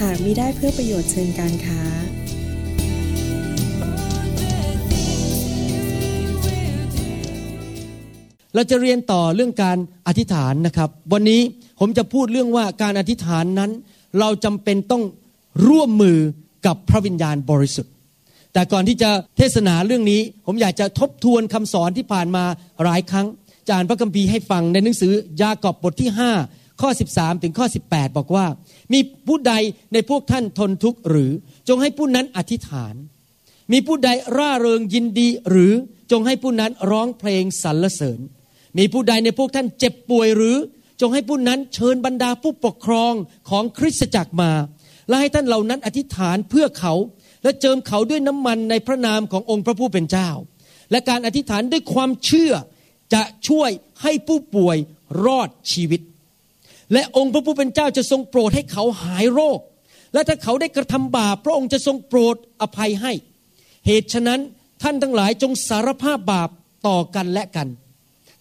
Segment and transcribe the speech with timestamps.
[0.00, 1.80] หากมิได้เพื่อประโยชน์เชิงการค้า
[8.54, 11.40] เราจะเรียนต่อเรื่องการอธิษฐานนะครับ วันนี้
[11.80, 13.70] ผมจะพูดเรื่องว่าการอธิษฐานนั้น
[14.20, 15.02] เราจำเป็นต้อง
[15.68, 16.18] ร่วมมือ
[16.66, 17.92] กับพระวิญญาณบริสุทธิ์
[18.52, 22.44] แต่ก่อนที่จะเทศนาเรื่องนี้ ผมอยากจะทบทวนคำสอนที่ผ่านมา
[22.84, 23.26] หลายครั้ง
[23.68, 25.12] จานพระคัมภีร์ให้ฟังในหนังสือ
[25.42, 28.46] ยากอบบทที่ 5 ข้อ 13 ถึงข้อ 18 บอกว่า
[28.92, 29.54] มีผู้ใด
[29.92, 31.30] ในพวกท่านทนทุกข์หรือ
[31.68, 32.94] จงให้ผู้นั้นอธิษฐาน
[33.72, 35.72] มีผู้ใดร่าเริงยินดีหรือ
[36.12, 38.20] จงให้ผู้นั้นร้องเพลงสรรเสริญ
[38.78, 40.56] มีผู้ใดในพวกท่านเจ็บป่วยหรือ
[41.00, 43.12] จงให้ผู้นั้นเชิญบรรดาผู้ปกครอง
[43.50, 44.52] ของคริสตจักรมา
[45.08, 46.94] และให้ท่านเหล่านั้นอธิษฐานเพื่อเขา
[47.42, 50.30] และเจิมเขาด้วยน้ำมันในพระนามขององค์พระผู้เป็นเจ้า
[50.90, 52.52] และการอธิษฐานด้วยความเชื่อ
[53.14, 53.70] จะช่วย
[54.02, 54.76] ให้ผู้ป่วย
[55.24, 56.00] รอดชีวิต
[56.92, 59.58] และองค์พระผู้เป็นเจ้าจะทรงโปรดให้เขาหายโรค
[60.12, 63.12] และถ้าเขาได้กระทำบาปพระองค์จะทรงโปรดอภัยให้
[63.86, 64.40] เหตุฉะนั้น
[64.82, 66.48] ท่านทั้งหลายจงสารภาพบาป
[66.88, 67.68] ต่อกันและกัน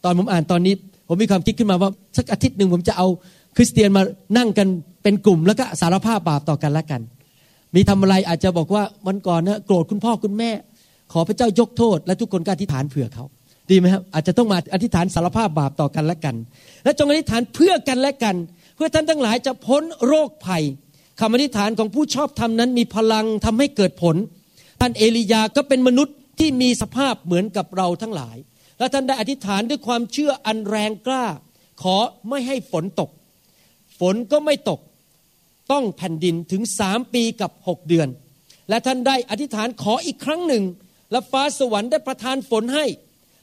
[0.04, 0.74] ตอนผมอ่านตอนนี้
[1.08, 3.08] ผมมีความคิดขึ้นมาว่าสักอาทิตย์หนึ่งผมจะเอา
[3.56, 4.02] คริสเตียนมา
[4.38, 4.68] นั่งกัน
[5.04, 7.02] เป็นกลุ่ม แล้วก็สารภาพบาปต่อกันและกัน
[7.76, 10.52] มีทำอะไรอาจจะบอกว่าวันก่อนนะโกรธคุณพ่อคุณแม่
[11.14, 13.26] ขอพระเจ้ายกโทษ และทุกคนก็อธิษฐานเผื่อเขา
[13.70, 16.36] ดีไหมครับอาจจะต้องมาอธิษฐานสารภาพบาปต่อกันและกัน
[16.84, 18.36] และจงอธิษฐานเพื่อกันและกัน
[18.76, 20.64] เพื่อท่านทั้งหลายจะพ้นโรคภัย
[21.20, 24.16] คำอธิษฐานของผู้ชอบธรรมนั้นมีพลังทำให้เกิดผล
[24.82, 28.38] ท่านเอลียาก็เป็นมนุษย์ที่มีสภาพเหมือนกับเราทั้งหลาย
[28.80, 31.26] และท่านได้อธิษฐานด้วยความเชื่ออันแรงกล้า
[31.82, 31.98] ขอ
[32.30, 33.10] ไม่ให้ฝนตก
[34.00, 34.80] ฝนก็ไม่ตก
[35.72, 38.08] ต้องแผ่นดินถึงสามปีกับหกเดือน
[38.70, 40.64] และท่านได้อธิษฐานขออีกครั้งหนึ่ง
[41.12, 42.86] และฟ้าสวรรค์ได้ประทานฝนให้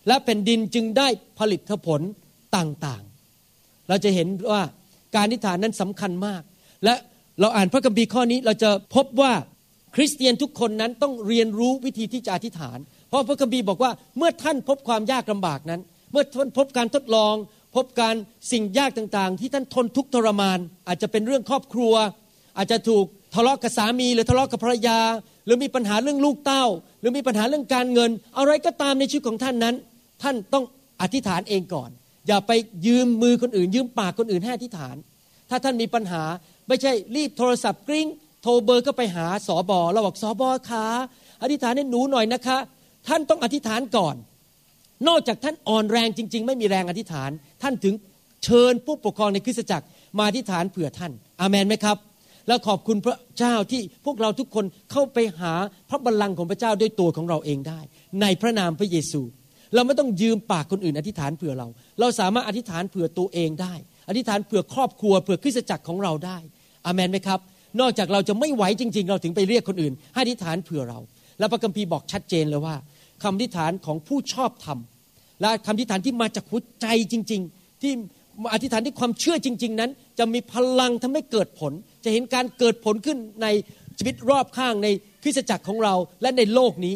[0.08, 2.00] และแผ่นดินจึงได้ผลิตผล
[2.56, 4.62] ต่างๆ เราจะเห็นว่า
[5.14, 6.42] การอธิษฐานนั้นสำคัญมาก
[6.84, 6.94] และ
[7.40, 9.32] เราอ่านพระคัมภีร์ข้อนี้เราจะพบว่า
[9.94, 12.78] คริสเตียนทุกคนนั้นต้องเรียนรู้วิธีที่จะอธิษฐาน
[13.08, 15.80] เพราะพระคัมภีร์บอกว่าเมื่อท่านพบความยากลำบากนั้น
[16.12, 17.34] เมื่อท่านพบการทดลอง
[17.76, 18.14] พบการ
[18.52, 21.94] สิ่งยากต่างๆ ที่ท่านทนทุกทรมาน อาจจะเป็นเรื่องครอบครัว
[22.56, 23.04] อาจจะถูก
[23.34, 24.98] ทะเลาะกับสามีหรือทะเลาะกับภรรยา
[25.44, 26.64] หรือมีปัญหาเรื่องลูกเต้า
[27.00, 29.74] หรือมีปัญหาเรื่องการเงิน อะไรก็ตามในชีวิตของท่านนั้น
[30.24, 30.64] ท่านต้อง
[31.02, 31.90] อธิษฐานเองก่อน
[32.28, 32.52] อย่าไป
[32.86, 34.96] ยืมมือคนอื่น ยืมปากคนอื่นให้อธิษฐาน
[35.50, 36.22] ถ้าท่านมีปัญหา
[36.68, 38.06] ไม่ใช่รีบโทรศัพท์กริ้ง
[38.42, 40.86] โทรเบอร์ก็ไปหาสอบอเราบอกสอบอขา
[41.42, 42.58] อธิษฐานให้หนูหน่อยนะคะ
[43.08, 44.16] ท่านต้องอธิษฐานก่อน
[45.08, 47.30] นอกจากท่านอ่อนแรงจริง ๆ ไม่มีแรงอธิษฐาน
[47.62, 47.94] ท่านถึง
[48.44, 49.86] เชิญผู้ปกครองในคริสตจักร
[50.18, 51.96] มาอธิษฐานเผื่อท่าน อาเมนไหมครับ
[52.48, 55.52] แล้วขอบคุณพระเจ้าที่พวกเราทุกคนเข้าไปหา
[55.90, 57.80] พระบัลลังก์ของพระเจ้าด้วยตัวของเราเองได้
[58.20, 59.20] ในพระนามพระเยซู
[59.74, 61.68] เราไม่ต้องยืมปากคนอื่น อธิษฐานเผื่อเรา
[62.00, 63.74] เราสามารถอธิษฐานเผื่อตัวเองได้
[64.08, 66.38] อธิษฐานเผื่อครอบครัวเผื่อคริสตจักรของเราได้
[66.86, 67.40] อาเมนไหมครับ
[67.80, 70.98] นอกจากเราจะไม่ไหวจริง ๆ เราถึงไปเรียกคนอื่น ให้อธิษฐานเผื่อเรา
[71.38, 72.76] และพระคัมภีร์บอกชัดเจนเลยว่า
[73.22, 74.78] คำอธิษฐานของผู้ชอบธรรม
[75.40, 77.92] และคำอธิษฐานที่มาจากหัวใจจริง ๆ ที่
[78.54, 81.72] อธิษฐานที่ความเชื่อจริง ๆ นั้น จะมีพลังทำให้เกิดผล
[82.04, 83.46] จะเห็นการเกิดผลขึ้นใน
[83.98, 84.88] ชีวิตรอบข้างใน
[85.22, 86.94] คริสตจักรของเราและในโลกนี้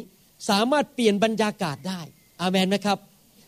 [0.51, 2.01] สามารถเปลี่ยนบรรยากาศได้
[2.41, 2.99] อาเมนไหมครับ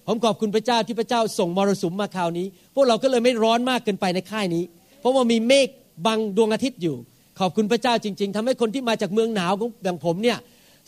[0.07, 4.65] ผมขอบคุณพระเจ้าที่พระเจ้าส่งมรสุมมาคราวนี้ พวกเราก็เลยไม่ร้อนมากเกินไปในค่ายนี้
[5.01, 5.69] เพราะว่ามีเมฆ
[6.07, 6.97] บังดวงอาทิตย์อยู่
[7.41, 9.53] ขอบคุณพระเจ้าจริง ๆทำให้คนที่มาจากเมืองหนาว
[9.85, 10.39] อย่างผมเนี่ย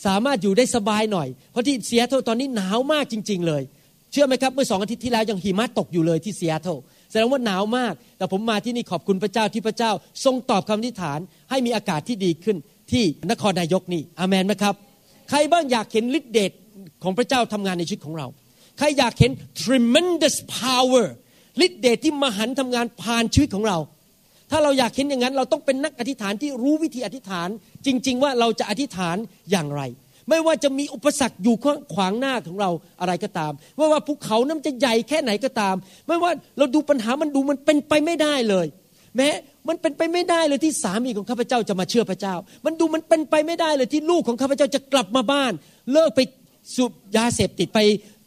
[0.06, 3.62] สามารถอยู่ได้สบายหน่อย เพราะที่เซียโตตอนนี้หนาวมากจริง ๆ เลย
[4.12, 6.68] เชื่อไหมครับเมื่อสองอาทิตย์ที่แล้วยังหิมะตกอยู่เลยที่เซียโต
[7.10, 9.90] แสดงว่าหนาวมาก แต่ผมมาที่นี่ขอบคุณพระเจ้าที่พระเจ้า
[10.24, 11.18] ทรงตอบคำอธิษฐาน
[11.50, 12.56] ให้มีอากาศที่ดีขึ้น
[12.92, 14.74] ที่นครนายกนี่อาเมนไหมครับ
[15.30, 16.52] ใครบ้างอยากเห็นฤทธิเดช
[17.02, 18.26] ของพระเจ้าทำงานในชีวิตของเรา
[18.78, 19.30] ใครอยากเห็น
[19.62, 21.06] tremendous power
[21.66, 23.78] ฤทธิเดชที่มหันทำงานผ่านชีวิตของเรา
[24.50, 27.48] ถ้าเราอยากเห็นอย่างนั้น เราต้องเป็นนักอธิษฐานที่รู้วิธีอธิษฐาน
[27.86, 29.16] จริง ๆ ว่าเราจะอธิษฐาน
[29.50, 29.82] อย่างไร
[30.28, 31.56] ไม่ว่าจะมีอุปสรรคอยู่
[31.94, 32.70] ขวางหน้าของเรา
[33.00, 35.74] อะไรก็ตาม ไม่ว่าภูเขานั้นจะใหญ่แค่ไหนก็ตาม
[36.06, 38.66] ไม่ว่าเราดูปัญหามันดูมันเป็นไปไม่ได้เลย
[39.16, 39.28] แม้
[39.68, 42.34] มันเป็นไปไม่ได้เลยที่สามีของข้าพเจ้าจะมาเชื่อพระเจ้า
[42.64, 45.52] มันดูมันเป็นไปไม่ได้เลยที่ลูกของข้าพเจ้าจะกลับมาบ้าน
[45.92, 46.20] เลิกไป
[46.74, 47.78] สูบยาเสพติดไป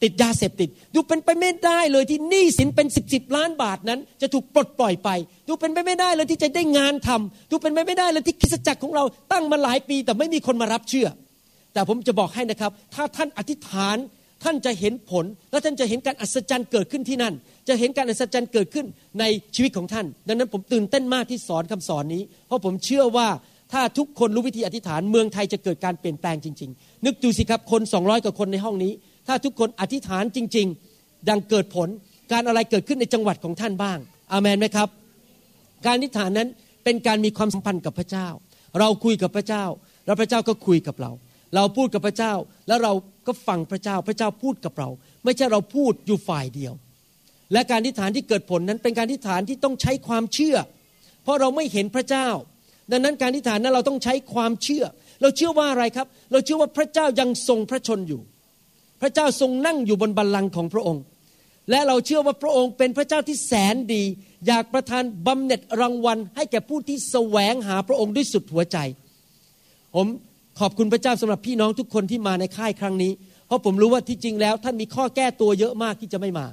[0.04, 5.10] ติดยาเสพติด ดูเป็นไปไม่ได้เลยที่หนี้สินเป็นสิบสิบล้านบาทนั้น จะถูกปลดปล่อยไป
[5.48, 11.08] ดูเป็นไปไม่ได้เลยที่จะได้งานทำดูเป็นไปไม่ได้เลยที่คริสตจักรของเราตั้งมาหลายปี แต่ไม่มีคนมารับเชื่อ
[11.74, 13.98] แต่ผมจะบอกให้นะครับ ถ้าท่านอธิษฐาน
[14.44, 17.34] ท่านจะเห็นผล และท่านจะเห็นการอัศจรรย์เกิดขึ้นที่นั่น
[17.68, 18.86] จะเห็นการอัศจรรย์เกิดขึ้น
[19.20, 19.24] ใน
[19.56, 23.28] ชีวิตของท่าน ดังนั้นผมตื่นเต้นมากที่สอนคำสอนนี้ เพราะผมเชื่อว่า
[23.74, 28.92] ถ้าทุกคนรู้วิธีอธิษฐานเมืองไทยจะเกิดการเปลี่ยนแปลงจริง ๆ นึกดูสิครับคน200กว่าคนในห้องนี้
[29.28, 30.68] ถ้าทุกคนอธิษฐานจริง
[30.98, 31.90] ๆ ดังเกิดผล
[32.32, 33.98] การอะไรเกิดขึ้นในจังหวัดของท่านบ้าง
[34.32, 34.90] อาเมนไหมครับ
[35.86, 36.50] การอธิษฐานนั้น
[36.84, 38.28] เป็นการมีความสัมพันธ์กับพระเจ้า
[38.80, 39.66] เราคุยกับพระเจ้า
[40.06, 41.12] แล้วพระเจ้าก็คุยกับเรา
[41.56, 42.34] เราพูดกับพระเจ้า
[42.68, 42.94] แล้วเรา
[43.28, 44.90] ก็ฟังพระเจ้า พระเจ้าพูดกับเรา
[45.24, 46.74] ไม่ใช่เราพูดอยู่ฝ่ายเดียว
[47.54, 50.58] และการอธิษฐานที่เกิดผลนั้นเป็นการอธิษฐานที่ต้องใช้ความเชื่อ
[51.24, 52.28] เพราะเราไม่เห็นพระเจ้า
[52.92, 54.86] ดังนั้นการอธิษฐานนั้นเราต้องใช้ความเชื่อ
[55.22, 58.22] เราเชื่อว่าอะไรครับ เราเชื่อว่าพระเจ้ายังทรงพระชนอยู่
[59.02, 61.04] พระเจ้าทรงนั่งอยู่บนบัลลังก์ของพระองค์
[61.70, 64.04] และเราเชื่อว่าพระองค์เป็นพระเจ้าที่แสนดี
[64.48, 68.78] อยากประทานบำเหน็จรางวัล ให้แก่ผู้ที่แสวงหาพระองค์ด้วยสุดหัวใจ
[69.96, 70.08] ผม
[70.60, 73.12] ขอบคุณพระเจ้าสำหรับพี่น้องทุกคนที่มาในค่ายครั้งนี้
[73.48, 76.48] เพราะผมรู้ว่าที่จริงแล้วท่านมีข้อแก้ตัวเยอะมากที่จะไม่มา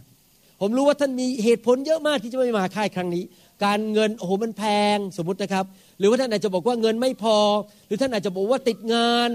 [0.61, 3.25] ผมรู้ว่าท่านมีเหตุผลเยอะมากที่จะไม่มาค่ายครั้งนี้
[3.65, 4.63] การเงินโอ้โหมันแพ
[4.97, 5.65] งสมมตินะครับ
[6.03, 7.37] รือว่าท่านอาจจะบอกว่าเงินไม่พอ
[7.87, 9.31] หรือท่านอาจจะบอกว่าติดงาน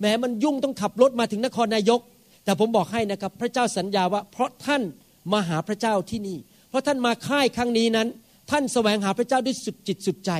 [0.00, 2.00] แม้มันยุ่งต้องขับรถมาถึงนครนายก
[2.44, 4.82] แต่ผมบอกให้นะครับพระเจ้าสัญญาว่า เพราะท่าน
[5.32, 6.38] มาหาพระเจ้าที่นี่
[6.68, 8.08] เพราะท่านมาค่ายครั้งนี้นั้น
[8.50, 10.30] ท่านแสวงหาพระเจ้าด้วยสุดจิตสุดใจ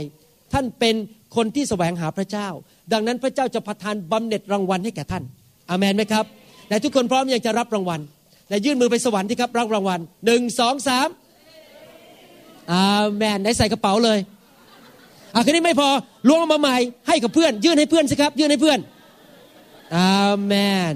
[0.52, 0.94] ท่านเป็น
[1.36, 2.48] คนที่แสวงหาพระเจ้า
[2.92, 5.24] ดังนั้นพระเจ้าจะประทานบำเหน็จรางวัลให้แก่ท่าน
[5.70, 6.24] อเมนไหมครับ
[6.68, 8.00] แต่ทุกคนพร้อมอยากจะรับรางวัล
[8.48, 11.08] แต่ยื่นมือไปสวรรค์ที่ครับรับรางวัลหนึ่งสองสาม
[12.72, 12.86] อา
[13.16, 14.18] เมนไหนใส่กระเป๋าเลย
[15.34, 15.88] อาคืนนี้ไม่พอ
[16.28, 16.76] ล้วงมาใหม่
[17.08, 18.78] ให้กับเพื่อน ยื่นให้เพื่อนสิครับ ยื่นให้เพื่อน
[19.96, 20.52] อาเม
[20.92, 20.94] น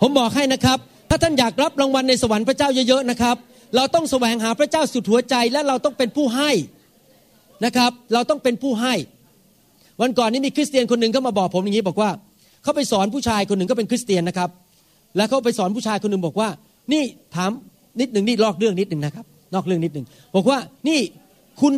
[0.00, 0.78] ผมบอกให้นะครับ
[1.10, 3.36] ถ้าท่านอยากรับรางวัลในสวรรค์พระเจ้าเยอะๆนะครับ
[3.76, 6.50] เราต้องแสวงหาพระเจ้าสุดหัวใจและเราต้องเป็นผู้ให้
[7.64, 8.94] นะครับ เราต้องเป็นผู้ให้
[10.00, 12.10] วันก่อนนี้มีคริสเตียนคนหนึ่งเขามาบอกผมอย่างนี้บอกว่า
[12.64, 14.50] เขาไปสอนผู้ชายคนหนึ่งก็เป็นคริสเตียนนะครับ
[15.16, 16.48] แล้วเขาไปสอนผู้ชายคนหนึ่งบอกว่า
[16.92, 17.02] นี่
[17.34, 17.50] ถาม
[18.00, 19.24] นิดหนึ่งนี่ลอกเรื่องนิดหนึ่งนะครับ
[19.54, 20.06] นอกเรื่องนิดหนึ่ง
[20.36, 20.58] บอกว่า
[20.88, 20.98] นี่
[21.60, 21.72] คุณ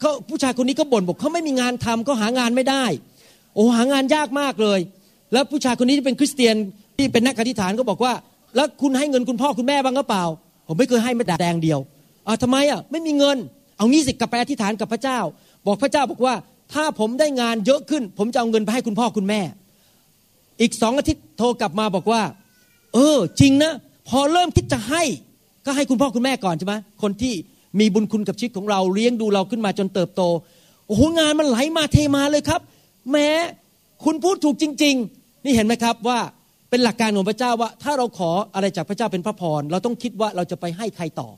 [0.00, 2.84] เขาผู้ชายคนนี้ก็บ่นบอกเขาไม่มีงานทำเขาหางานไม่ได้
[3.54, 4.80] โอ้หางานยากมากเลย
[5.32, 6.54] แล้วผู้ชายคนนี้ที่เป็นคริสเตียน
[6.96, 8.12] ที่เป็นนักอธิษฐานก็บอกว่า
[8.56, 10.24] แล้วคุณให้เงินคุณพ่อคุณแม่บ้างหรือเปล่า
[10.66, 11.78] ผมไม่เคยให้แม้แต่แดงเดียว
[12.26, 13.36] อ่าทำไมอะไม่มีเงิน
[13.76, 15.18] เอางี้สิกลับไปอธิษฐานกับพระเจ้า
[15.66, 16.34] บอกพระเจ้าบอกว่า
[16.74, 19.40] ถ้าผมได้งานเยอะขึ้น ผมจะเอาเงินไปให้คุณพ่อคุณแม่
[20.62, 22.22] อีกสองอาทิตย์โทรกลับมาบอกว่า
[22.94, 23.72] เออ จริงนะ
[24.08, 25.02] พอเริ่มคิดจะให้
[25.64, 27.34] ก็ให้คุณพ่อคุณแม่ก่อนใช่ไหมคนที่
[27.80, 30.22] มีบุญคุณกับชีวิตของเราเลี้ยงดูเราขึ้นมาจนเติบโต
[30.86, 32.60] โอ้โหงานมันไหลมาเทมาเลยครับ
[33.12, 33.28] แม้
[34.04, 36.18] คุณพูดถูกจริง ๆ นี่เห็นไหมครับว่า
[36.70, 41.28] เป็นหลักการของพระเจ้าว่า ถ้าเราขออะไรจากพระเจ้าเป็นพระพรเราต้องคิดว่าเราจะไปให้ใครต่อ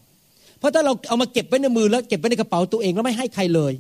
[0.59, 3.73] เพราะถ้าเราเอามาเก็บไว้ในมือแล้วเก็บไว้ในกระเป๋าตัวเองแล้วไม่ให้ใครเลย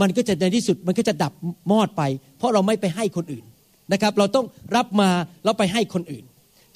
[0.00, 1.32] มันก็จะในที่สุดมันก็จะดับ
[1.70, 2.02] มอดไป
[2.38, 3.44] เพราะเราไม่ไปให้คนอื่น
[3.92, 4.46] นะครับ เราต้อง
[4.76, 5.10] รับมา
[5.44, 6.24] แล้วไปให้คนอื่น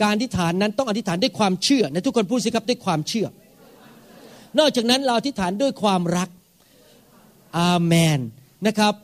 [0.01, 3.27] การอธิษฐานนั้นต้องอธิษฐานด้วยความเชื่อในทุกคนพูดสิครับด้วยความเชื่อ
[4.59, 6.29] นอกจากนั้นเราอธิษฐานด้วยความรัก
[7.59, 8.19] อาเมน
[8.67, 8.95] นะครับ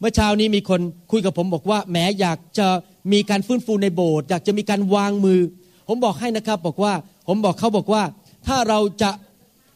[0.00, 0.80] เมื่อเช้านี้มีคน
[1.12, 2.68] คุยกับผมบอกว่าแหมอยากจะ
[3.12, 5.40] มีการฟื้นฟูในโบสถ์อยากจะมีการวางมือ
[5.88, 6.92] ผมบอกให้นะครับบอกว่า
[7.28, 8.02] ผมบอกเขาบอกว่า
[8.46, 9.10] ถ้าเราจะ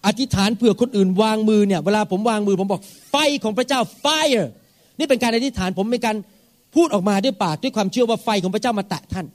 [0.07, 4.47] อธิษฐานเผื่อคนอื่นวางมือเนี่ยเวลาผมวางมือผมบอกไฟของพระเจ้า fire
[4.99, 6.17] นี่เป็นการอธิษฐานผมเป็นการ
[6.75, 9.27] พูดออกมาด้วยปากด้วยความเชื่อว่าไฟของพระเจ้ามาแตะท่าน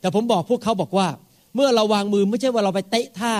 [0.00, 1.08] แต่ผมบอกพวกเขาบอกว่า
[1.54, 3.34] เมื่อเราวางมือไม่ใช่ว่าเราไปเตะท่า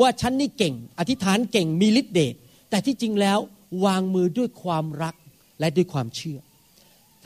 [0.00, 2.34] ว่าฉันนี่เก่ง อธิษฐานเก่งมีฤทธิ์เดช
[2.70, 3.38] แต่ที่จริงแล้ว
[3.84, 5.14] วางมือด้วยความรัก
[5.60, 6.38] และด้วยความเชื่อ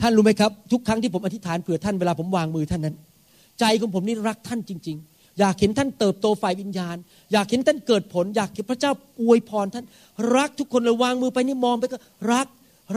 [0.01, 2.95] ท่านรู้ไหมครับ ทุกครั้งที่ผมอธิษฐานเผื่อท่านเวลาผมวางมือท่านนั้น
[3.59, 6.95] ใจของผมนี่รักท่านจริง ๆ อยากเห็นท่านเติบโตฝ่ายวิญญาณ
[7.33, 9.85] อยากเห็นท่านเกิดผล อยากเห็นพระเจ้าอวยพรท่าน
[10.35, 11.97] รักทุกคนเลยวางมือไปนี่มองไปก็
[12.31, 12.47] รัก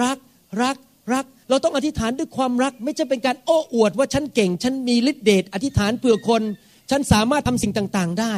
[0.02, 0.18] รัก
[0.62, 0.76] รัก
[1.14, 6.42] รัก เราต้องอธิษฐานด้วยความรัก ไม่ใช่เป็นการโอ้อวดว่าฉันเก่ง ฉันมีฤทธิเดชอธิษฐานเผื่อคน
[6.90, 8.34] ฉันสามารถทำสิ่งต่างๆได้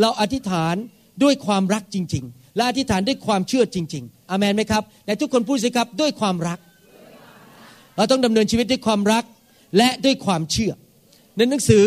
[0.00, 0.74] เราอธิษฐาน
[1.22, 6.58] ด้วยความรักจริง ๆ และอธิษฐานด้วยความเชื่อจริง ๆอามนไหมครับและทุกคนพูดสิครับด้วยความรัก
[7.96, 9.24] เราต้องดำเนินชีวิตด้วยความรัก
[9.76, 10.72] และด้วยความเชื่อ
[11.36, 11.84] ในหนังสือ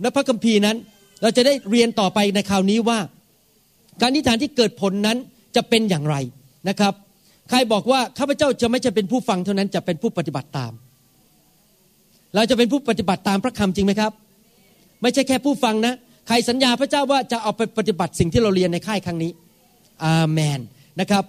[0.00, 0.76] ในพระคัมภีร์นั้น
[1.22, 2.98] เราจะได้เรียนต่อไปในคราวนี้ว่า
[4.00, 5.18] การอธิษฐานที่เกิดผลนั้น
[5.56, 6.16] จะเป็นอย่างไร
[6.68, 6.94] นะครับ
[7.50, 10.72] ใครบอกว่าข้าพเจ้าจะไม่จะเป็นผู้ฟังเท่านั้นจะเป็นผู้ปฏิบัติตาม
[12.34, 14.12] เราจะเป็นผู้ปฏิบัติตามพระคำจริงไหมครับ
[15.02, 15.94] ไม่ใช่แค่ผู้ฟังนะ
[16.28, 19.30] ใครสัญญาพระเจ้าว่าจะเอาไปปฏิบัติสิ่งที่เราเรียนในค่ายครั้งนี้
[20.04, 20.60] อาเมน
[21.00, 21.24] นะครับ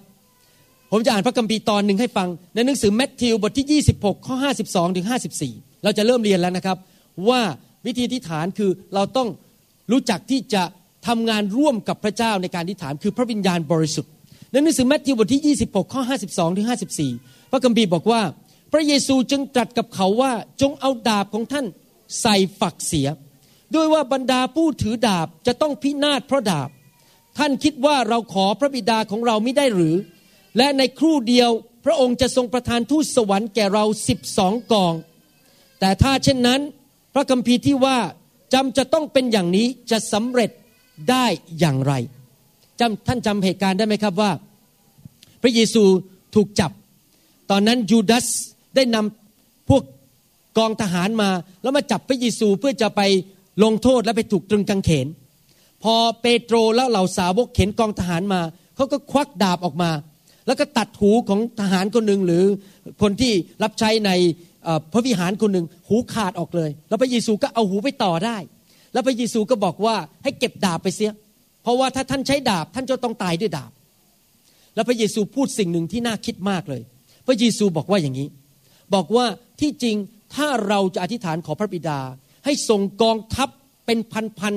[0.91, 4.35] ผมจะอ่านพระคัมภีร์ตอนหนึ่งให้ฟัง ในหนังสือแมทธิวบทที่ 26 ข้อ
[4.65, 5.07] 52 ถึง
[5.45, 6.77] 54 เราจะเริ่มเรียนแล้วนะครับ
[7.29, 7.41] ว่า
[7.85, 9.27] วิธีที่ฐานคือเราต้อง
[9.91, 10.63] รู้จักที่จะ
[11.07, 14.11] ทำงานร่วมกับพระเจ้าในการที่ฐานคือพระวิญญาณบริสุทธิ์
[14.51, 16.67] ในหนังสือแมทธิวบทที่ 26 ข้อ 52 ถึง
[17.07, 18.21] 54 พระคัมภีร์บอกว่า
[18.71, 20.31] พระเยซูจึงตรัสกับเขาว่า
[20.61, 21.65] จงเอาดาบของท่าน
[22.21, 23.07] ใส่ฝักเสีย
[23.75, 26.69] ด้วยว่าบรรดาผู้ถือดาบจะต้องพินาศเพราะดาบ
[27.37, 29.95] ท่านคิดว่าเราขอพระบิดาของเราไม่ได้หรือ
[30.57, 31.49] และในครู่เดียว
[31.85, 34.93] พระองค์จะทรงประทานทูตสวรรค์แก่เราสิบสองกอง
[35.79, 36.61] แต่ถ้าเช่นนั้น
[37.13, 37.97] พระคัมภีร์ที่ว่า
[38.53, 40.51] จำจะต้องเป็นอย่างนี้จะสำเร็จ
[41.09, 41.25] ได้
[41.59, 41.93] อย่างไร
[42.81, 44.31] จำท่านจำเหตุการณ์ได้ไหมครับว่า
[45.41, 45.83] พระเยซู
[46.35, 46.71] ถูกจับ
[47.51, 48.27] ตอนนั้นยูดาส
[48.75, 49.83] ได้นำพวก
[50.57, 51.29] กองทหารมา
[51.61, 53.01] แล้วมาจับพระเยซูเพื่อจะไป
[53.63, 55.07] ลงโทษและไปถูกตรึงกางเขน
[55.83, 58.41] พอเปโตรและเหล่าสาวกเข็นกองทหารมา
[58.75, 59.91] เขาก็ควักดาบออกมา
[60.47, 62.43] แล้วก็ตัดหูของทหารคนหนึ่งหรือ
[63.01, 63.33] คนที่
[63.63, 64.11] รับใช้ใน
[64.93, 68.37] พระวิหารคนหนึ่งหูขาดออกเลย แล้วพระเยซูก็เอาหูไปต่อได้
[68.93, 71.11] แล้วพระเยซูก็บอกว่าให้เก็บดาบไปเสีย
[71.61, 73.71] เพราะว่าถ้าท่านใช้ดาบท่านจะต้องตายด้วยดาบ
[74.75, 76.81] แล้วพระเยซูพูดสิ่งหนึ่งที่น่าคิดมากเลย
[77.27, 78.27] พระเยซูบอกว่าอย่างนี้
[78.95, 79.25] บอกว่า
[79.61, 79.95] ที่จริง
[80.35, 81.99] ถ้าเราจะอธิษฐานขอพระบิดา
[82.45, 83.49] ให้ส่งกองทัพ
[83.85, 83.99] เป็น
[84.39, 84.55] พัน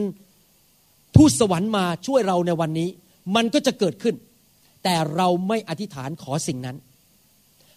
[0.56, 2.88] ๆทูตสวรรค์มาช่วยเราในวันนี้
[3.36, 4.14] มันก็จะเกิดขึ้น
[4.84, 6.76] แต่เราไม่อธิษฐานขอสิ่งนั้น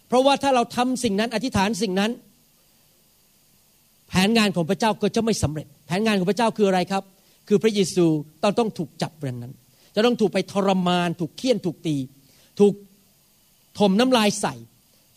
[0.06, 2.10] เพราะว่าถ้าเราทำสิ่งนั้นอธิษฐานสิ่งนั้น
[4.08, 7.02] แผนงานของพระเจ้าก็จะไม่สำเร็จ แผนงานของพระเจ้าคืออะไรครับ
[7.48, 8.06] คือพระเยซู
[8.42, 9.54] ต้องต้องถูกจับเรนนั้น
[9.94, 11.96] จะต้องถูกไปทรมาน ถูกเคี่ยนถูกตี
[12.60, 12.74] ถูก
[13.78, 14.54] ถมน้ำลายใส่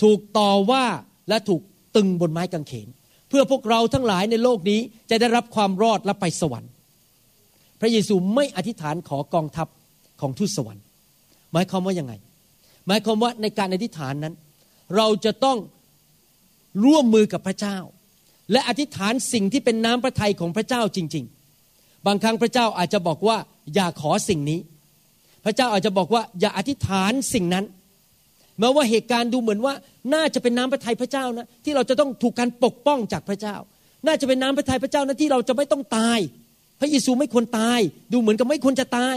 [0.04, 0.86] ถูกต่อว่า
[1.30, 1.62] และถูก
[1.96, 2.88] ตึงบนไม้กางเขน
[3.30, 6.72] เพื่อพวกเราทั้งหลายในโลกนี้จะได้รับความรอดและไปสวรรค์
[7.80, 9.68] พระเยซูไม่อธิษฐานขอกองทัพ
[10.22, 10.84] ของทูตสวรรค์
[11.54, 12.14] หมายความว่ายังไง
[12.88, 14.34] หมายความว่าในการอธิษฐานนั้น
[14.96, 15.58] เราจะต้อง
[16.86, 17.78] ร่วมมือกับพระเจ้า
[18.52, 21.41] และอธิษฐานสิ่งที่เป็นน้ำพระทัยของพระเจ้าจริง ๆ
[22.08, 23.38] บางครั้งพระเจ้าอาจจะบอกว่า
[23.76, 24.60] อย่าขอสิ่งนี้
[25.46, 27.66] พระเจ้าอาจจะบอกว่า อย่าอธิษฐานสิ่งนั้น
[28.60, 29.74] แม้ว่าเหตุการณ์ดูเหมือนว่า
[30.14, 33.56] น่าจะเป็นน้ำพระทัยพระเจ้านะที่เราจะต้องถูกการปกป้องจากพระเจ้า
[34.08, 36.20] น่าจะเป็นน้ำพระทัยพระเจ้านะที่เราจะไม่ต้องตาย
[36.82, 37.80] พระเยซูไม่ควรตาย
[38.14, 39.16] ดูเหมือนกับไม่ควรจะตาย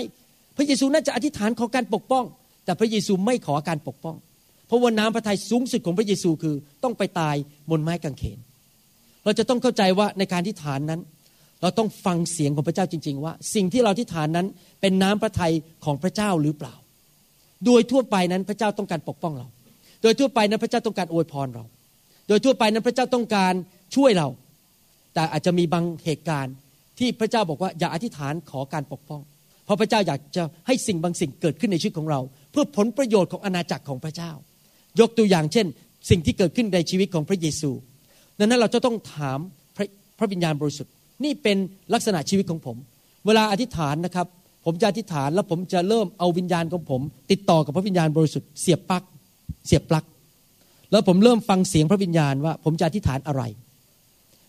[0.56, 2.24] พระเยซูน่าจะอธิษฐานขอการปกป้อง
[2.64, 4.16] แต่พระเยซูไม่ขอการปกป้อง
[4.66, 7.36] เพราะว่าน้ำพระทัยสูงสุดของพระเยซูคือต้องไปตาย
[7.70, 8.38] บนไม้กางเขน
[9.24, 11.00] เราจะต้องเข้าใจว่าในการอธิษฐานนั้น
[11.64, 14.46] เราต้องฟังเสียงของพระเจ้าจริง ๆ ว่า สิ่งที่เราอธิษฐานนั้น
[14.80, 15.52] เป็นน้ำพระทัย
[15.84, 16.74] ของพระเจ้าหรือเปล่า
[17.66, 19.46] โดยทั่วไปนั้นพระเจ้าต้องการปกป้องเรา
[20.02, 21.64] โดยทั่วไปนั้นพระเจ้าต้องการอวยพรเรา
[22.28, 23.54] โดยทั่วไปนั้นพระเจ้าต้องการ
[23.96, 24.28] ช่วยเรา
[25.14, 26.54] แต่อาจจะมีบางเหตุการณ์
[26.98, 29.20] ที่พระเจ้าบอกว่าอย่าอธิษฐานขอการปกป้อง
[29.64, 34.32] เพราะพระเจ้าอยากจะให้สิ่งบางสิ่งเกิดขึ้นในชีวิตของเรา เพื่อผลประโยชน์ของอาณาจักรของพระเจ้า
[35.00, 35.66] ยกตัวอย่างเช่น
[36.10, 37.70] สิ่งที่เกิดขึ้นในชีวิตของพระเยซู
[38.38, 39.38] ดังนั้นเราจะต้องถาม
[39.76, 39.86] พระ
[40.18, 40.92] พระวิญญาณบริสุทธิ์
[41.24, 41.56] นี่เป็น
[41.94, 42.76] ลักษณะชีวิตของผม
[43.26, 44.26] เวลาอธิษฐานนะครับ
[44.64, 49.04] ผมจะอธิษฐานแล้วผมจะเริ่มเอาวิญญาณของผม ติดต่อกับพระวิญญาณบริสุทธิ์เสียบปลั๊ก
[49.66, 50.04] เสียบปลั๊ก
[50.90, 53.42] แล้วผมเริ่มฟังเสียงพระวิญญาณว่า ผมจะอธิษฐานอะไร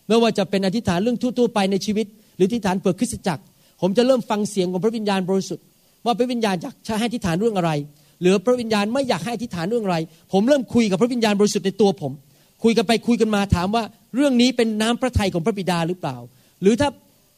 [0.08, 2.06] ไม่ว่าจะเป็นอธิษฐานเรื่องทั่วๆไปในชีวิต
[2.36, 3.42] หรืออธิษฐานเปิดคริสตจักร
[3.80, 5.64] ผมจะเริ่มฟังเสียงของพระวิญญาณบริสุทธิ์
[6.06, 7.70] ว่าพระวิญญาณอยากให้อธิษฐานเรื่องอะไร
[8.22, 9.96] หรือพระวิญญาณไม่อยากให้อธิษฐานเรื่องอะไร
[10.32, 12.12] ผมเริ่มคุยกับพระวิญญาณบริสุทธิ์ในตัวผม
[12.62, 16.16] คุยกันไปคุยกันมาถามว่า เรื่องนี้เป็นน้ำพระทัยของพระบิดาหรือเปล่า
[16.62, 16.88] หรือถ้า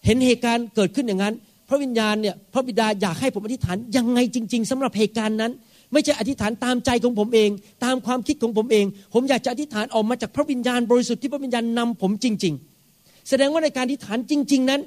[0.04, 1.34] เห็นเหตุการณ์เกิดขึ้นอย่างนั้น
[1.68, 5.52] พระวิญญาณเนี่ยพระบิดาอยากให้ผมอธิษฐานยังไงจริง ๆสำหรับเหตุการณ์นั้น
[5.92, 7.50] ไม่ใช่อธิษฐานตามใจของผมเอง
[7.84, 12.54] ตามความคิดของผมเอง ผมอยากจะอธิษฐานออกมาจากพระวิญญาณบริสุทธิ์ที่พระวิญญาณนำผมจริง
[12.90, 14.80] ๆ แสดงว่าในการอธิษฐานจริง ๆนั้น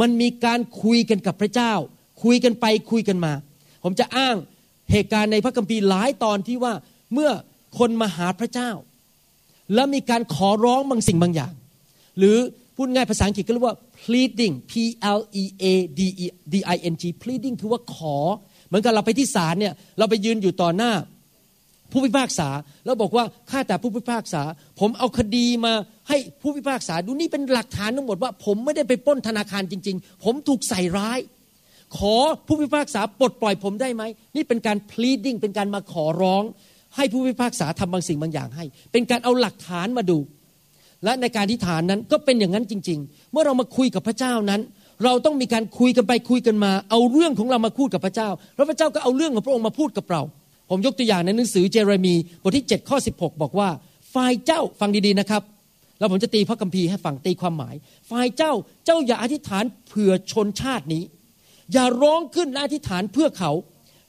[0.00, 1.72] มันมีการคุยกันกับพระเจ้า
[2.22, 3.32] คุยกันไปคุยกันมา
[3.84, 4.36] ผมจะอ้าง
[4.92, 6.72] เหตุการณ์ในพระคัมภีร์หลายตอนที่ว่า
[7.12, 7.30] เมื่อ
[7.78, 8.70] คนมาหาพระเจ้า
[9.74, 11.52] แล้วมีการขอร้องบางสิ่งบางอย่าง
[12.18, 12.36] หรือ
[12.82, 14.72] พูดง่ายภาษาอังกฤษก็เรียกว่า pleading P
[15.18, 15.64] L E A
[15.98, 18.16] D E D I N G pleading คือว่าขอ
[18.68, 20.92] เหมือนกับเราไปที่ศาลเนี่ยเราไปยืนอยู่ต่อหน้า
[21.92, 22.48] ผู้พิพากษา
[22.84, 24.42] แล้วบอกว่าข้าแต่ผู้พิพากษา
[24.80, 25.72] ผมเอาคดีมา
[26.08, 31.18] ให้ผู้พิพากษาดูนี่เป็นหลักฐานทั้งหมดว่า ผมไม่ได้ไปป้นธนาคารจริง ๆ ผมถูกใส่ร้าย
[31.96, 32.14] ขอ
[32.46, 34.02] ผู้พิพากษาปลดปล่อยผมได้ไหม
[34.36, 36.42] นี่เป็นการ pleading เป็นการมาขอร้อง
[36.96, 40.18] ให้ผู้พิพากษาทำบางสิ่งบางอย่างให้ เป็นการเอาหลักฐานมาดู
[41.04, 44.60] และในการที่ฐานนั้นก็เป็นอย่างนั้นจริง ๆ เมื่อเรามาคุยกับพระเจ้านั้น
[45.04, 50.22] เราต้องมีการคุยกันไปคุยกันมา เอาเรื่องของเรามาพูดกับพระเจ้า แล้วพระเจ้าก็เอาเรื่องของพระองค์มาพูดกับเรา
[50.70, 53.68] ผมยกตัวอย่างในหนังสือเจเรมีบทที่7ข้อ16 บอกว่า
[54.14, 55.42] ฝ่ายเจ้าฟังดีๆนะครับ
[55.98, 57.74] แล้วผมจะตีพระคัมภีร์ให้ฟังตีความหมาย
[58.10, 58.52] ฝ่ายเจ้า
[58.84, 61.02] เจ้าอย่าอธิษฐานเผื่อชนชาตินี้
[61.72, 63.52] อย่าร้องขึ้นและอธิษฐานเพื่อเขา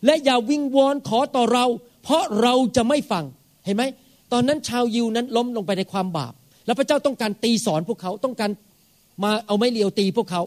[0.06, 1.66] และอย่าวิงวอนขอต่อเรา
[2.04, 3.24] เพราะเราจะไม่ฟัง
[3.66, 3.84] เห็นไหม
[4.32, 6.34] ตอนนั้นชาวยิวนั้นล้มลงไปในความบาป
[6.66, 8.52] แล้วพระเจ้าต้องการตีสอนพวกเขาต้องการ
[9.24, 10.42] มาเอาไม้เลียวตีพวกเขา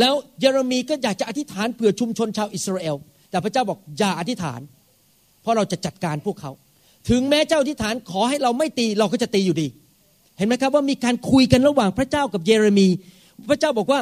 [0.00, 2.96] แล้วเยเรมีก็อยากจะอธิษฐานเผื่อชุมชนชาวอิสราเอล
[3.30, 4.60] แต่พระเจ้าบอกอย่าอธิษฐาน
[5.42, 6.50] เพราะเราจะจัดการพวกเขา
[7.08, 9.68] ถึงแม้เจ้าอธิษฐานขอให้เราไม่ตีเราก็จะตีอยู่ดี
[10.38, 12.88] เห็นไหมครับว่ามีการคุยกันระหว่างพระเจ้ากับเยเรมี
[13.50, 14.00] พระเจ้าบอกว่า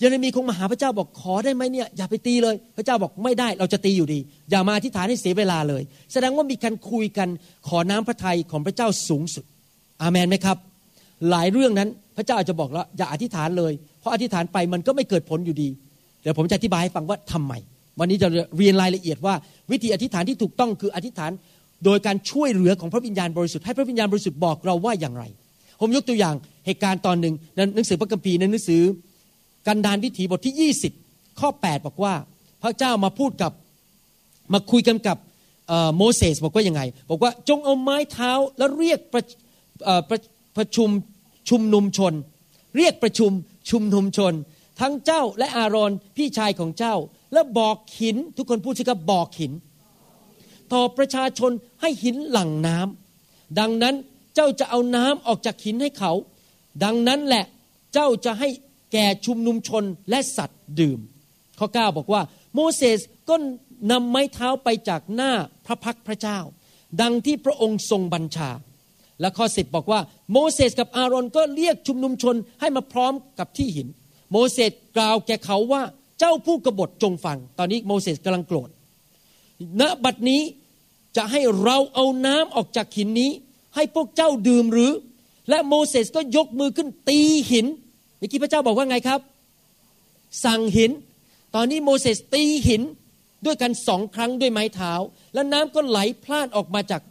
[0.00, 7.28] เยเรมีคงมาหาพระเจ้าบอกขอได้ไหมเนี่ยอย่าไปตีเลย พระเจ้าบอกไม่ได้เราจะตีอยู่ดี อย่ามาอธิษฐานให้เสียเวลาเลย แสดงว่ามีการคุยกัน
[7.68, 9.44] ขอน้ำพระทัยของพระเจ้าสูงสุด
[10.00, 10.56] อามันไหมครับ
[11.30, 15.68] หลายเรื่องนั้นพระเจ้าอาจจะบอกแล้วอย่าอธิษฐานเลย เพราะอธิษฐานไปมันก็ไม่เกิดผลอยู่ดี
[16.22, 17.52] เดี๋ยวผมจะอธิบายให้ฟังว่าทำไม
[17.98, 19.34] วันนี้จะเรียนรายละเอียดว่า
[19.70, 21.30] วิธีอธิษฐานที่ถูกต้องคืออธิษฐาน
[21.84, 25.24] โดยการช่วยเหลือของพระวิญญาณบริสุทธิ์ให้พระวิญญาณบริสุทธิ์บอกเราว่าอย่างไร
[25.80, 26.34] ผมยกตัวอย่าง
[26.66, 28.82] เหตุการณ์ตอนหนึ่งในหนังสือพระคัมภีร์ในหนังสือ
[29.66, 30.72] กันดานวิถีบทที่
[31.02, 32.14] 20 ข้อ 8 บอกว่า
[32.62, 33.52] พระเจ้ามาพูดกับ
[34.54, 35.16] มาคุยกันกับ
[35.96, 39.00] โมเสสบอกว่ายังไง บอกว่าจงเอาไม้เท้าแล้วเรียก
[40.08, 40.18] ประ
[40.56, 40.88] ประชุม
[41.48, 42.12] ชุมนุมชน
[42.76, 43.30] เรียกประชุม
[43.70, 44.32] ชุมนุมชน
[44.80, 46.94] ทั้งเจ้าและอารอนพี่ชายของเจ้า
[47.32, 49.52] แล้วบอกหินทุกคนพูดสิครับบอกหิน
[50.72, 53.94] ต่อประชาชนให้หินหลั่งน้ำดังนั้น
[54.34, 56.12] เจ้าจะเอาน้ำออกจากหินให้เขา
[56.84, 57.44] ดังนั้นแหละ
[57.92, 58.48] เจ้าจะให้
[58.92, 61.00] แก่ชุมนุมชนและสัตว์ดื่ม
[61.58, 62.22] ข้อ 9 บอกว่า
[62.54, 63.34] โมเสสก็
[63.90, 65.32] นำไม้เท้าไปจากหน้า
[65.66, 66.38] พระพักพระเจ้า
[67.00, 68.50] ดังที่พระองค์ทรงบัญชา
[69.20, 70.00] และข้อสิบบอกว่า
[70.32, 73.88] โมเสสกับอารอนก็เรียกชุมนุมชนให้มาพร้อมกับที่หิน
[74.32, 75.82] โมเสสกล่าวแก่เขาว่า
[76.18, 78.68] เจ้าผู้กบฏจงฟัง ตอนนี้โมเสสกำลังโกรธ
[79.80, 80.42] ณบัดนี้
[81.16, 83.30] จะให้เราเอาน้ำออกจากหินนี้
[83.74, 84.92] ให้พวกเจ้าดื่มหรือ
[85.50, 87.20] และโมเสสก็ยกมือขึ้นตี
[87.50, 87.66] หิน
[88.18, 89.20] เมื่อกี้พระเจ้าบอกว่าไงครับ
[90.44, 90.90] สั่งหิน
[91.54, 92.82] ตอนนี้โมเสสตีหิน
[93.44, 94.92] ด้วยกันสองครั้งด้วยไม้เท้า
[95.34, 97.02] แล้วน้ำก็ไหลพล่านออกมาจาก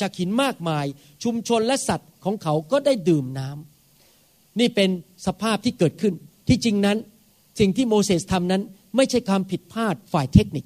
[0.00, 0.84] จากหินมากมาย
[1.24, 4.90] ชุมชนและสัตว์ของเขาก็ได้ดื่มน้ำนี่เป็น
[5.26, 6.14] สภาพที่เกิดขึ้น
[6.48, 6.96] ที่จริงนั้น
[7.60, 8.62] สิ่งที่โมเสสทำนั้น
[8.96, 10.64] ไม่ใช่ความผิดพลาดฝ่ายเทคนิค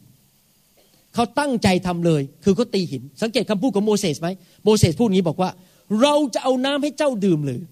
[1.15, 4.29] เขาตั้งใจทำเลย คือเขาตีหิน สังเกตคำพูดของโมเสสไหม
[4.65, 5.51] โมเสสพูดนี้บอกว่า
[6.03, 7.63] เราจะเอาน้ำให้เจ้าดื่มหรือ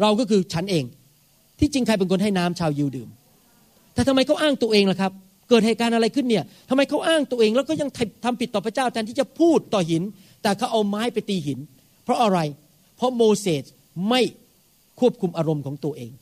[0.00, 0.84] เราก็คือฉันเอง
[1.58, 3.08] ที่จริงใครเป็นคนให้น้ำชาวยิวดื่ม
[3.94, 5.12] แต่ทำไมเขาอ้างตัวเองล่ะครับ
[5.48, 7.88] เกิดเหตุการณ์อะไรขึ้นเนี่ยทำไมเขาอ้างตัวเองแล้วก็ยัง
[8.24, 10.02] ทำผิดต่อพระเจ้าแทนที่จะพูดต่อหิน
[10.42, 11.58] แต่เขาเอาไม้ไปตีหิน
[12.04, 12.38] เพราะอะไร
[12.96, 13.64] เพราะโมเสส
[14.08, 14.20] ไม่
[15.00, 16.12] ควบคุมอารมณ์ของตัวเอง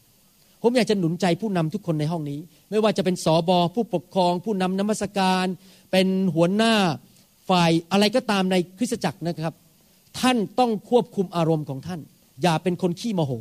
[0.63, 5.47] ผมอยากจะหนุนใจผู้นำทุกคนในห้องนี้ ไม่ว่าจะเป็นสอบอผู้ปกครอง ผู้นำนมัสการ
[5.93, 6.75] เป็นหัวหน้า
[7.51, 9.55] ฝ่ายอะไรก็ตามในคริสตจักรนะครับ
[10.21, 12.01] ท่านต้องควบคุมอารมณ์ของท่าน
[12.43, 13.33] อย่าเป็นคนขี้โมโห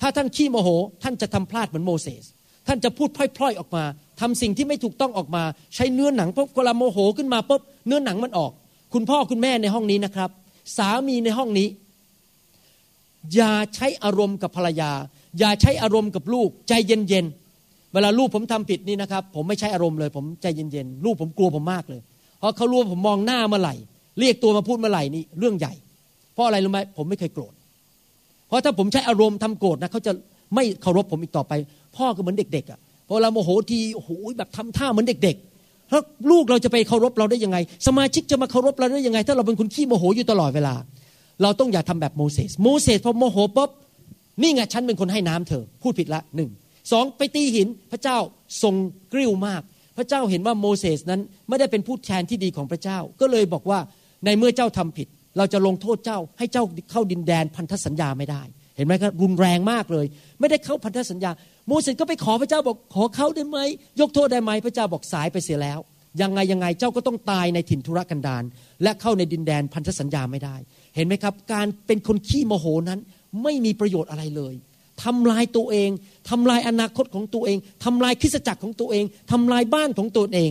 [0.00, 0.68] ถ้าท่านขี้โมโห
[1.02, 2.24] ท่านจะทำพลาดเหมือนโมเสส
[2.66, 3.84] ท่านจะพูดพล่อยๆออกมา
[4.20, 5.42] ทำสิ่งที่ไม่ถูกต้องออกมา
[5.74, 8.52] ใช้เนื้อหนังปุ๊บเวลาโมโหขึ้นมาปุ๊บเนื้อหนังมันออก
[8.94, 10.30] คุณพ่อคุณแม่ในห้องนี้นะครับ
[10.76, 11.68] สามีในห้องนี้
[13.34, 14.90] อย่าใช้อารมณ์กับภรรยา
[15.38, 22.00] อย่าใช้อารมณ์กับลูก ใจเย็นๆเวลาลูกผมทำผิดนี่นะครับ ผมไม่ใช้อารมณ์เลย ผมใจเย็นๆลูกผมกลัวผมมากเลย
[22.38, 23.74] เพราะเขารู้ผมมองหน้าเมื่อไหร่
[24.18, 25.72] เรียกตัวมาพูดเมื่อไหร่นี่เรื่องใหญ่
[26.34, 27.52] เพราะอะไรรู้ไหมผมไม่เคยโกรธ
[28.46, 30.12] เพราะถ้าผมใช้อารมณ์ทำโกรธนะเขาจะ
[30.54, 31.52] ไม่เคารพผมอีกต่อไป
[31.96, 32.78] พ่อก็เหมือนเด็กๆอะ
[33.08, 35.53] พอเราโมโหทีโอ้โหแบบทำท่าเหมือนเด็กๆ
[35.94, 40.74] แล้วลูกเราจะไปเคารพเราได้ยังไง สมาชิกจะมาเคารพเราได้ยังไง ถ้าเราเป็นคนขี้โมโหอยู่ตลอดเวลา
[41.42, 43.70] เราต้องอย่าทำแบบโมเสสโมเสสพอโมโหปุ๊บ
[44.42, 46.50] นี่ไงฉันเป็นคนให้น้ำเธอ พูดผิดละหนึ่ง
[46.92, 48.18] สองไปตีหินพระเจ้า
[48.62, 48.74] ทรง
[49.12, 49.62] กริ้วมาก
[49.96, 53.78] พระเจ้าเห็นว่าโมเสสนั้นไม่ได้เป็นผู้แทนที่ดีของพระเจ้า ก็เลยบอกว่า
[54.24, 58.42] ในเมื่อเจ้าทำผิด เราจะลงโทษเจ้า ให้เจ้าเข้าดินแดนพันธสัญญาไม่ได้
[58.76, 60.06] เห็นไหมครับรุนแรงมากเลย
[60.40, 61.30] ไม่ได้เข้าพันธสัญญา
[61.68, 63.58] โมเสสก็ไปขอพระเจ้าบอกขอเขาได้ไหม
[64.00, 65.78] ยกโทษได้ไหมพระเจ้าบอกสายไปเสียแล้ว
[66.22, 68.44] ยังไงยังไงเจ้าก็ต้องตายในถิ่นทุรกันดาร
[68.82, 70.56] และเข้าในดินแดนพันธสัญญาไม่ได้
[70.94, 73.00] เห็นไหมครับ การเป็นคนขี้โมโหนั้น
[73.42, 74.54] ไม่มีประโยชน์อะไรเลย
[75.04, 75.90] ทำลายตัวเอง
[76.30, 80.50] ทำลายอนาคตของตัวเองทำลายคริสจักรของตัวเองทำลายบ้านของตัวเอง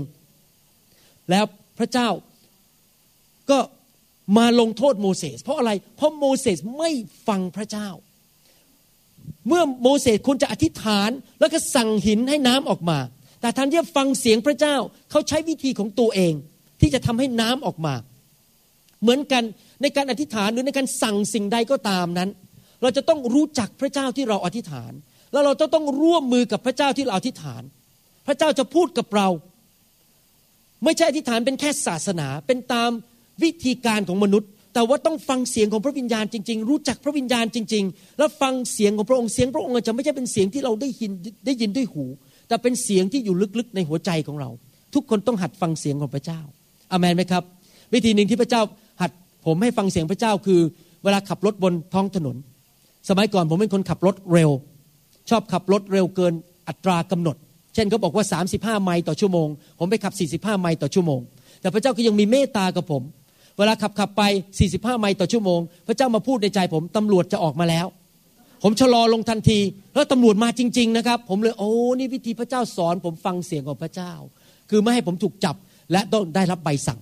[1.30, 1.46] แล้ว
[1.80, 2.10] พระเจ้า
[3.50, 3.60] ก็
[4.38, 6.92] มาลงโทษโมเสสเพราะอะไร เพราะโมเสสไม่
[7.28, 7.90] ฟังพระเจ้า
[9.48, 13.00] เมื่อโมเสสควรจะอธิษฐาน แล้วก็สั่งหินให้น้ำออกมา
[13.42, 14.76] แต่ท่านที่ฟังเสียงพระเจ้า
[15.12, 16.34] เขาใช้วิธีของตัวเอง
[16.82, 17.94] ที่จะทำให้น้ำออกมา
[19.02, 19.44] เหมือนกัน
[19.82, 22.30] ในการอธิษฐานหรือในการสั่งสิ่งใดก็ตามนั้น
[22.82, 24.92] เราจะต้องรู้จักพระเจ้าที่เราอธิษฐาน
[25.32, 27.64] แล้วเราจะต้องร่วมมือกับพระเจ้าที่เราอธิษฐาน
[28.28, 29.28] พระเจ้าจะพูดกับเรา
[30.84, 32.92] ไม่ใช่อธิษฐานเป็นแค่ศาสนา เป็นตาม
[33.44, 41.12] วิธีการของมนุษย์ แต่ว่าต้องฟังเสียงของพระวิญญาณจริง ๆ รู้จักพระวิญญาณจริง ๆ แล้วฟังเสียงของพระองค์เสียงพระองค์จะไม่ใช่เป็นเสียงที่เราได้ยิน
[41.46, 42.06] ได้ยินด้วยหู
[42.48, 44.50] แต่เป็นเสียงที่อยู่ลึกๆในหัวใจของเรา
[44.94, 46.40] ทุกคนต้องหัดฟังเสียงของพระเจ้า
[46.92, 47.44] อามนไหมครับ
[47.94, 48.62] วิธีหนึ่งที่พระเจ้า
[49.02, 49.12] หัด
[49.46, 50.60] ผมให้ฟังเสียงพระเจ้าคือ
[51.04, 52.36] เวลาขับรถบนท้องถนน
[53.10, 54.50] สมัยก่อนผมเป็นคนขับรถเร็ว
[55.30, 56.34] ชอบขับรถเร็วเกิน
[56.68, 57.36] อัตรากำหนด
[57.74, 59.48] เช่นเขาบอกว่า 35 ไมล์ต่อชั่วโมง
[59.80, 61.20] ผมไปขับ 45 ไมล์ต่อชั่วโมง
[61.62, 63.04] แต่พระเจ้าก็ยังมีเมตตากับผม
[63.58, 64.24] เวลาขับขับไป
[64.62, 67.86] 45 ไมล์ต่อชั่วโมง พระเจ้ามาพูดในใจผมตำรวจจะออกมาแล้ว
[68.64, 69.60] ผมชะลอลงทันที
[69.96, 74.12] แล้วตำรวจมาจริง ๆ นะครับ ผมเลยโอ้นี่วิธีพระเจ้าสอนผมฟังเสียงของพระเจ้า
[74.70, 75.56] คือไม่ให้ผมถูกจับ
[75.92, 77.00] และต้องได้รับใบสั่ง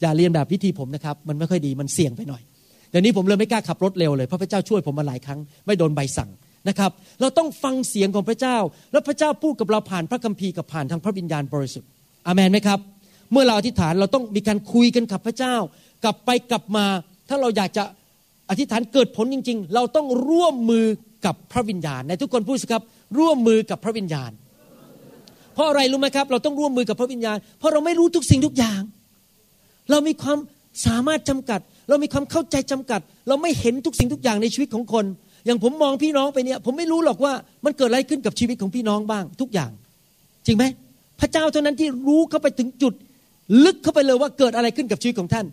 [0.00, 2.42] อย่าเรียนแบบวิธีผมนะครับ มันไม่ค่อยดีมันเสี่ยงไปหน่อย
[2.90, 6.30] เดี๋ยวนี้ผมเลยไม่กล้าขับรถเร็วเลยเพราะพระเจ้าช่วยผมมาหลายครั้ง ไม่โดนใบสั่ง
[6.68, 8.56] นะครับ เราต้องฟังเสียงของพระเจ้า
[8.92, 11.88] แล้วพระเจ้าพูดกับเราผ่านพระคัมภีร์กับผ่านทางพระวิญญาณบริสุทธิ์
[12.26, 12.78] อามนไหมครับ
[13.32, 15.54] เมื่อเราอธิษฐานเราต้องมีการคุยกันกับพระเจ้า
[16.04, 16.84] กลับไปกลับมา
[17.28, 17.84] ถ้าเราอยากจะ
[18.50, 20.86] อธิษฐานเกิดผลจริง ๆ เราต้องร่วมมือ
[21.26, 22.82] กับพระวิญญาณในทุกคนพูดสิครับ
[23.18, 24.30] ร่วมมือกับพระวิญญาณ
[25.54, 28.80] เพราะอะไรรู้ไหมครับ เราต้องร่วมมือกับพระวิญญาณ เพราะเราไม่รู้ทุกสิ่งทุกอย่าง
[29.90, 30.38] เรามีความ
[30.86, 35.04] สามารถจำกัด เรามีความเข้าใจจำกัด เราไม่เห็นทุกสิ่งทุกอย่างในชีวิตของคน
[35.46, 37.32] อย่างผมมองพี่น้องไปเนี่ย ผมไม่รู้หรอกว่า
[37.64, 39.70] มันเกิดอะไรขึ้นกับชีวิตของพี่น้องบ้างทุกอย่าง
[40.46, 40.64] จริงไหม
[41.20, 42.94] พระเจ้าเท่านั้นที่รู้เข้าไปถึงจุด
[43.64, 45.46] ลึกเข้าไปเลยว่าเกิดอะไรขึ้นกับชีวิตของท่าน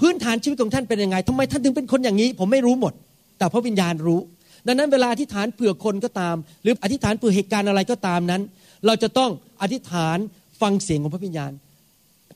[0.00, 2.92] พื้นฐานชีวิตของท่านเป็นยังไงทำไมท่านถึงเป็นคนอย่างนี้ ผมไม่รู้หมด
[3.38, 4.20] แต่พระวิญญาณรู้
[4.66, 8.42] ดังนั้นเวลาอธิษฐานเผื่อคนก็ตาม หรืออธิษฐานเผื่อเหตุการณ์อะไรก็ตามนั้น
[8.86, 9.30] เราจะต้อง
[9.62, 10.18] อธิษฐาน
[10.60, 11.52] ฟังเสียงของพระวิญญาณ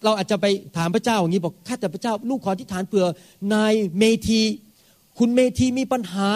[0.04, 3.06] เราอาจจะไปถามพระเจ้าอย่างนี้บอกข้าแต่พระเจ้าลูกขออธิษฐานเผื่อ
[3.54, 4.40] นายเมธี
[5.18, 6.28] คุณเมธีมีปัญหา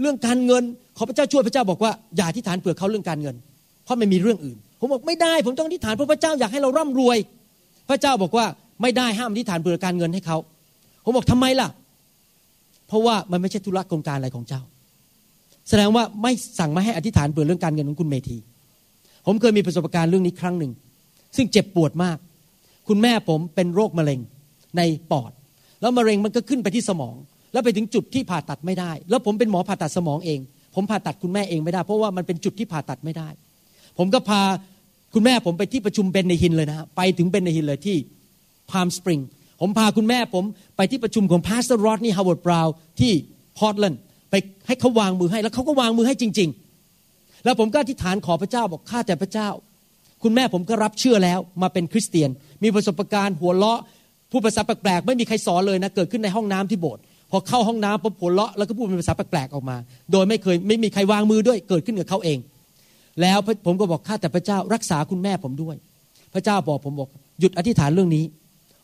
[0.00, 0.62] เรื่องการเงิน
[0.96, 3.36] ขอพระเจ้าช่วยพระเจ้าบอกว่าอย่าอธิษฐานเผื่อเขาเรื่องการเงิน
[3.84, 7.18] เพราะไม่มีเรื่องอื่น ผมบอกไม่ได้ ผมต้องอธิษฐานเพราะพระเจ้าอยากให้เราร่ำรวย
[7.88, 8.46] พระเจ้าบอกว่า
[8.82, 10.36] ไม่ได้ห้ามอธิษฐานเผื่อการเงินให้เขา
[11.04, 11.68] ผมบอกทำไมล่ะ
[12.88, 14.62] เพราะว่ามันไม่ใช่ธุระกงการอะไรของเจ้า
[15.68, 18.38] แสดงว่าไม่สั่งไม่ให้อธิษฐานเผื่อเรื่องการเงินของคุณเมธี
[19.26, 20.72] ผมเคยมีประสบการณ์เรื่องนี้ครั้งหนึ่ง
[21.36, 22.18] ซึ่งเจ็บปวดมาก
[22.88, 24.20] คุณแม่ผมเป็นโรคมะเร็ง
[24.76, 25.32] ในปอด
[25.80, 27.14] แล้วมะเร็งมันก็ขึ้นไปที่สมอง
[27.52, 30.40] แล้วไปถึงจุดที่ผ่าตัดไม่ได้ แล้วผมเป็นหมอผ่าตัดสมองเอง
[30.74, 33.28] ผมผ่าตัดคุณแม่เองไม่ได้ เพราะว่ามันเป็นจุดที่ผ่าตัดไม่ได้
[33.98, 34.42] ผมก็พา
[35.14, 37.96] คุณแม่ผมไปที่ประชุม Benny Hinn เลยนะไปถึง Benny Hinn เลยที่
[38.70, 39.20] Palm Springs
[39.60, 40.44] ผมพาคุณแม่ผม
[40.76, 43.12] ไปที่ประชุมของ Pastor Rodney Howard-Browne ที่
[43.58, 44.34] พอร์ตแลนด์ไป
[44.66, 46.48] ให้เขาวางมือให้แล้วเขาก็วางมือให้จริง
[46.96, 49.48] ๆ แล้วผมก็อธิษฐานขอพระเจ้าบอกข้าแต่พระเจ้า
[50.22, 52.30] คุณแม่ผมก็รับเชื่อแล้วมาเป็นคริสเตียน
[52.62, 53.80] มีประสบการณ์หัวเราะ
[54.30, 59.76] พูดภาษาแปลกๆไม่มีใครสอนเลยนะเกิดขึ้นในห้องน้ำที่โบสถ์พอเข้าห้องน้ำปุ๊บหัวเราะแล้วก็พูดเป็นภาษาแปลกๆออกมา
[60.12, 62.38] โดยไม่เคยไม่มีใครวางมือด้วยเกิดขึ้นกับเขาเอง
[63.20, 65.76] แล้วผมก็บอกข้าแต่พระเจ้ารักษาคุณแม่ผมด้วย
[66.34, 67.08] พระเจ้าบอกผมบอก
[67.40, 68.24] หยุดอธิษฐานเรื่องนี้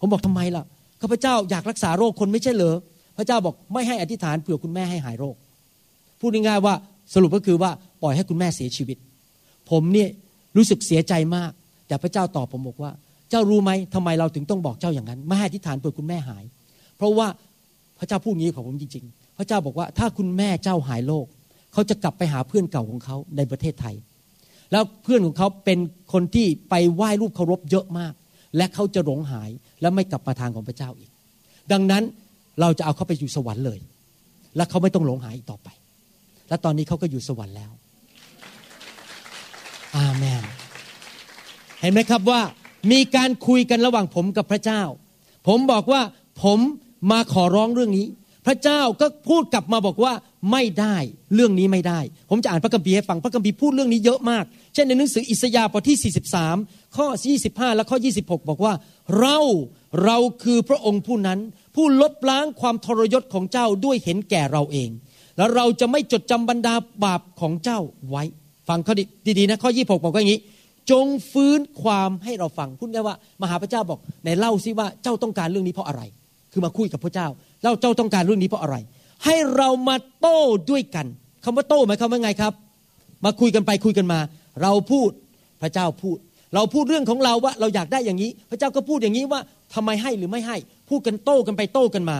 [0.01, 0.65] ผมบอกทำไมล่ะ
[1.03, 2.77] ข้าพเจ้าอยากรักษาโรคคนไม่ใช่เหรอ
[3.17, 5.35] พระเจ้าบอกไม่ให้อธิษฐานเผื่อคุณแม่ให้หายโรค
[6.21, 6.75] พูดง่ายๆว่า
[7.15, 7.71] สรุปก็คือว่า
[8.03, 8.97] ปล่อยให้คุณแม่เสียชีวิต
[9.71, 10.09] ผมเนี่ย
[10.57, 11.51] รู้สึกเสียใจมาก
[11.89, 12.91] แต่พระเจ้าตอบผมบอกว่า
[13.31, 16.45] เจ้ารู้ไหมทำไมเราถึงต้องบอกเจ้าอย่างนั้น ไม่ให้อธิษฐานเผื่อคุณแม่หาย
[16.97, 17.27] เพราะว่า
[17.99, 21.27] พระเจ้าพูดงี้ของผมจริง ๆ พระเจ้าบอกว่าถ้าคุณแม่เจ้าหายโรค
[21.73, 23.95] เขาจะกลับไปหาเพื่อนเก่าของเขาในประเทศไทย
[24.73, 25.79] แล้วเพื่อนของเขาเป็น
[26.13, 28.13] คนที่ไปไหว้รูปเคารพเยอะมาก
[28.57, 29.51] และเขาจะหลงหาย
[29.81, 31.11] และไม่กลับมาทางของพระเจ้าอีก
[31.73, 32.03] ดังนั้น
[32.61, 33.79] เราจะเอาเขาไปอยู่สวรรค์เลย
[34.57, 35.69] และเขาไม่ต้องหลงหายอีกต่อไป
[36.49, 37.71] และตอนนี้เขาก็อยู่สวรรค์แล้ว
[39.97, 40.45] อาเมน
[41.81, 42.41] เห็นไหมครับว่า
[42.93, 44.83] มีการคุยกันระหว่างผมกับพระเจ้า
[45.49, 46.03] ผมบอกว่า
[46.43, 46.59] ผม
[47.11, 48.07] มาขอร้องเรื่องนี้
[48.49, 50.13] พระเจ้าก็พูดกลับมาบอกว่า
[50.53, 50.97] ไม่ได้
[51.35, 56.13] เรื่องนี้ไม่ได้ ผมจะอ่านพระคัมภีร์ให้ฟังพระคัมภีร์พูดเรื่องนี้เยอะมาก เช่นในหนังสืออิสยาห์บทที่
[56.55, 57.07] 43 ข้อ
[57.43, 58.73] 25 และข้อ 26 บอกว่า
[59.19, 59.39] เรา
[60.05, 61.39] เราคือพระองค์ผู้นั้น
[61.77, 64.91] ผู้ลบล้างความทรยศของเจ้าด้วยเห็นแก่เราเอง
[65.37, 67.81] แล้วเราจะไม่จดจำบรรดาบาปของเจ้า
[68.11, 68.23] ไว้
[68.69, 68.95] ฟังเขา
[69.39, 70.41] ดีๆนะข้อ 26 บอกว่าอย่างนี้
[70.91, 76.03] จงฟื้นความให้เราฟังพูดได้ว่า มหาพระเจ้าบอกในเล่าซิว่าเจ้าต้องการเรื่องนี้เพราะอะไร
[76.53, 77.27] คือมาคุยกับพระเจ้า
[77.63, 78.77] แล้วเจ้าต้องการเรื่องนี้เพราะอะไร
[79.25, 80.41] ให้เรามาโต้
[80.71, 81.07] ด้วยกัน
[81.45, 82.53] คำว่าโต้หมายความว่าไงครับ
[83.25, 84.19] มาคุยกันไปคุยกันมา
[84.63, 85.11] เราพูด
[85.63, 86.17] พระเจ้าพูด
[86.55, 89.41] เราพูดเรื่องของเราว่าเราอยากได้อย่างนี้ พระเจ้าก็พูดอย่างนี้ว่า
[89.75, 90.57] ทำไมให้หรือไม่ให้
[90.89, 92.19] พูดกันโต้กันไปโต้กันมา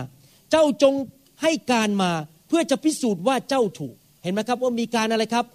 [0.51, 0.93] เจ้าจง
[1.41, 2.11] ให้การมา
[2.47, 5.45] เพื่อจะพิสูจน์ว่าเจ้าถูก เห็นไหมครับว่ามีการอะไรครับ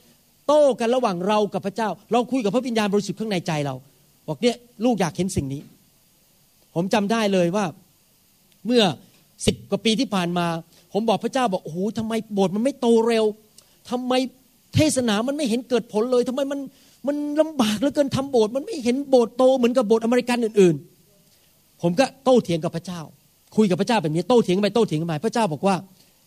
[0.47, 3.75] โต้กันระหว่างเรากับพระเจ้า เราคุยกับพระวิญญาณบริสุทธิ์ข้างในใจเรา
[4.29, 5.62] บอกเนี่ยลูกอยากเห็นสิ่งนี้
[6.75, 7.64] ผมจำได้เลยว่า
[8.66, 8.83] เมื่อ
[9.47, 10.47] สิบกว่าปีที่ผ่านมา
[10.92, 13.25] ผมบอกพระเจ้าบอกโอ้โหทำไมโบสถ์มันไม่โตเร็ว
[13.90, 14.12] ทำไม
[14.75, 16.61] เทศนามันไม่เห็นเกิดผลเลยทำไมมัน
[17.07, 20.75] มันลำบากเหลือเกินทำโบสถ์มันไม่เห็นโบสถ์โตเหมือนกับโบสถ์อเมริกันอื่น
[21.29, 23.01] ๆ ผมก็โต้เถียงกับพระเจ้า
[23.57, 25.75] คุยกับพระเจ้าแบบนี้โต้เถียงไปโต้เถียงไปพระเจ้าบอกว่า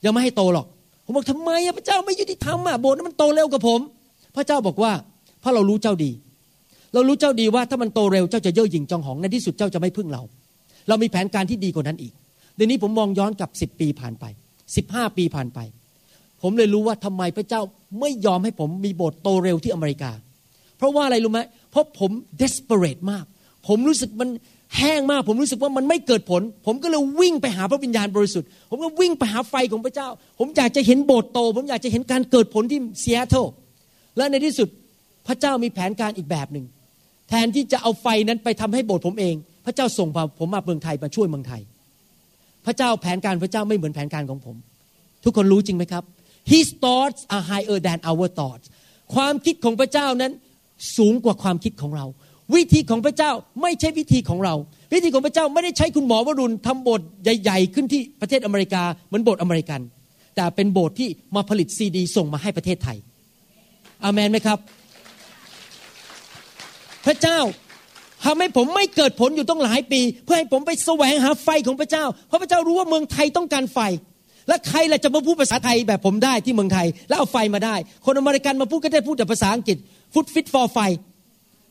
[0.06, 0.66] ยังไม่ให้โตหรอก
[1.06, 3.80] ผมบอกทำไมอะพระเจ้าไม่ยุติธรรมอะโบสถ์นั้นมันโตเร็วกับผม
[4.36, 4.92] พระเจ้าบอกว่า
[5.40, 6.12] เพราะเรารู้เจ้าดี
[6.94, 10.22] เรารู้เจ้าดีว่าถ้ามันโตเร็วเจ้าจะเย่อหยิ่งจองหองในที่สุดเจ้าจะไม่พึ่งเรา
[10.88, 12.14] เรามีแผนการที่ดีกว่านั้นอีก
[12.58, 14.26] เดี๋ยวนี้ผมมองย้อนกลับสิบปีผ่านไป
[14.76, 15.60] สิบห้าปีผ่านไป
[16.42, 17.62] ผมเลยรู้ว่าทำไมพระเจ้า
[18.00, 20.12] ไม่ยอมให้ผมมีโบสถ์โตเร็วที่อเมริกา
[20.78, 21.40] เพราะว่าอะไรรู้ไหม
[21.72, 23.26] เพราะผม desperate มาก
[23.68, 24.30] ผมรู้สึกมัน
[24.78, 30.08] แห้งมาก ผมรู้สึกว่ามันไม่เกิดผล ผมก็เลยวิ่งไปหาพระวิญญาณบริสุทธิ์ ผมก็วิ่งไปหาไฟของพระเจ้า
[30.40, 33.46] ผมอยากจะเห็นโบสถ์โต ผมอยากจะเห็นการเกิดผลที่เซีแอตเทิล
[34.18, 34.68] และในที่สุด
[35.28, 36.66] พระเจ้ามีแผนการอีกแบบหนึ่ง
[37.30, 40.08] แทนที่จะเอาไฟนั้นไปทำให้โบสถ์ผมเอง พระเจ้าส่ง
[40.40, 41.62] ผมมาเมืองไทยมาช่วยเมืองไทย
[42.68, 44.56] พระเจ้าแผนการพระเจ้าไม่เหมือนแผนการของผม
[45.24, 46.04] ทุกคนรู้จริงไหมครับ
[46.54, 48.66] His thoughts are higher than our thoughts
[49.16, 50.32] ความคิดของพระเจ้านั้น
[50.98, 52.06] สูงกว่าความคิดของเรา
[52.56, 54.56] วิธีของพระเจ้าไม่ใช่วิธีของเรา
[54.94, 59.82] วิธีของพระเจ้าไม่ได้ใช้คุณหมอวรุณทำโบสถ์ใหญ่ ๆ ขึ้นที่ประเทศอเมริกาเหมือนบสถ์อเมริกัน
[60.36, 62.98] แต่เป็นโบสถ์ที่มาผลิตซีดี ส่งมาให้ประเทศไทย
[64.04, 64.58] อามนไหมครับ
[67.06, 67.40] พระเจ้า
[68.26, 73.80] ทำให้ผมไม่เกิดผลอยู่ต้องหลายปี เพื่อให้ผมไปแสวงหาไฟของพระเจ้า เพราะพระเจ้ารู้ว่าเมืองไทยต้องการไฟ
[74.48, 77.76] และใครล่ะจะมาพูดภาษาไทยแบบผมได้ที่เมืองไทย แล้วเอาไฟมาได้
[78.06, 79.78] คนอเมริกันมาพูดก็ได้พูดแต่ภาษาอังกฤษ
[80.14, 80.80] ฟุตฟิตฟอร์ไฟ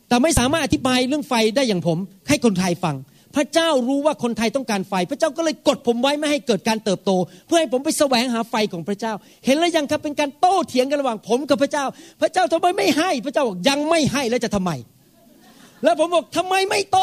[0.09, 2.97] แต่ไม่สามารถอธิบายเรื่องไฟได้อย่างผม ให้คนไทยฟัง
[3.37, 7.11] พระเจ้ารู้ว่าคนไทยต้องการไฟ พระเจ้าก็เลยกดผมไว้ไม่ให้เกิดการเติบโต
[7.47, 9.13] เพื่อให้ผมไปแสวงหาไฟของพระเจ้า
[9.45, 11.85] เห็นแล้วยังครับเป็นการโต้เถียงกันระหว่างผมกับพระเจ้า
[12.21, 14.73] พระเจ้าทำไมไม่ให้ พระเจ้าบอกยังไม่ให้แล้วจะทำไม
[15.85, 16.99] แล้วผมบอกทำไมไม่โต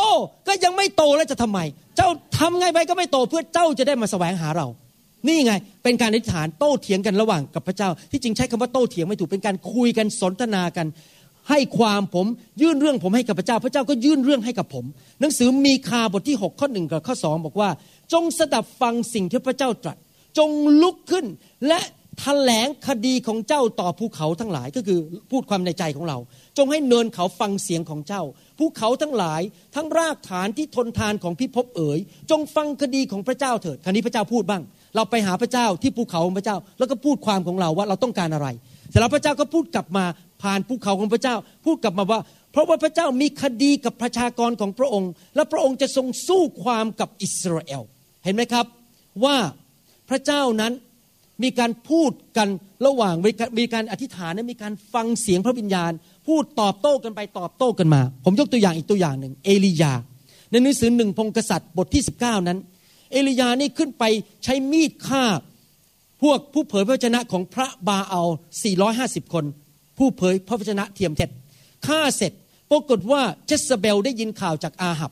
[0.48, 1.60] ก็ยังไม่โตแล้วจะทำไม
[1.98, 4.68] เจ้าทำไงไปก็ไม่โตเพื่อเจ้าจะได้มาแสวงหาเรา
[5.28, 10.88] นี่ไง เป็นการอธิษฐานโต้เถียงกันระหว่างกับพระเจ้า ที่จริงใช้คำว่าโต้เถียงไม่ถูกเป็นการคุยกันสนทนากัน
[11.50, 12.26] ให้ความผม
[12.62, 14.86] ยื่นเรื่องผมให้กับพระเจ้า พระเจ้าก็ยื่นเรื่องให้กับผม
[15.20, 17.70] หนังสือมีคาบทที่ 6 ข้อหนึ่งกับข้อสองบอกว่า
[18.14, 19.98] จงสดับฟังสิ่งที่พระเจ้าตรัส
[20.38, 20.50] จง
[20.82, 21.26] ลุกขึ้น
[21.68, 21.80] และ
[22.20, 25.00] แถลงคดีของเจ้าต่อภูเขาทั้งหลายก็คือ
[25.32, 26.18] พูดความในใจของเรา
[26.58, 28.22] จงให้เนินเขาฟังเสียงของเจ้า
[28.64, 29.42] ภูเขาทั้งหลาย
[29.76, 32.00] ทั้งรากฐานที่ทนทานของพิภพเอ๋ย
[32.32, 34.62] จงฟังคดีของพระเจ้าเถิดคราวนี้พระเจ้าพูดบ้าง
[34.96, 38.48] เราไปหาพระเจ้าที่ภูเขาของพระเจ้า แล้วก็พูดความของเราว่าเราต้องการอะไร
[38.90, 40.06] เสร็จแล้วพระเจ้าก็พูดกลับมา
[40.44, 42.20] ผ่านภูเขาของพระเจ้า พูดกลับมาว่า
[42.52, 47.82] เพราะว่าพระเจ้ามีคดีกับประชากรของพระองค์ และพระองค์จะทรงสู้ความกับอิสราเอล
[48.24, 48.66] เห็นไหมครับ
[49.24, 49.38] ว่า
[50.10, 50.74] พระเจ้านั้น
[51.44, 52.48] มีการพูดกัน
[52.86, 53.16] ระหว่าง
[53.60, 55.92] มีการอธิษฐานมีการฟังเสียงพระวิญญาณ
[56.28, 59.94] พูดตอบโต้กันไปตอบโต้กันมา ผมยกตัวอย่างอีกตัวอย่างหนึ่ง เอลียา
[60.52, 62.60] ในหนังสือหนึ่งพงกษัตริย์บทที่ 19 นั้น
[63.12, 64.04] เอลียานี่ขึ้นไป
[64.44, 65.24] ใช้มีดฆ่า
[66.22, 68.30] พวกผู้เผยพระชนะของพระบาอัล
[68.82, 69.46] 450 คน
[69.98, 71.30] ผู้เผยพระวจนะเทียมเท็จ
[71.88, 72.32] ฆ่าเสร็จ
[72.72, 75.12] ปรากฏว่าเจสเบลได้ยินข่าวจากอาหับ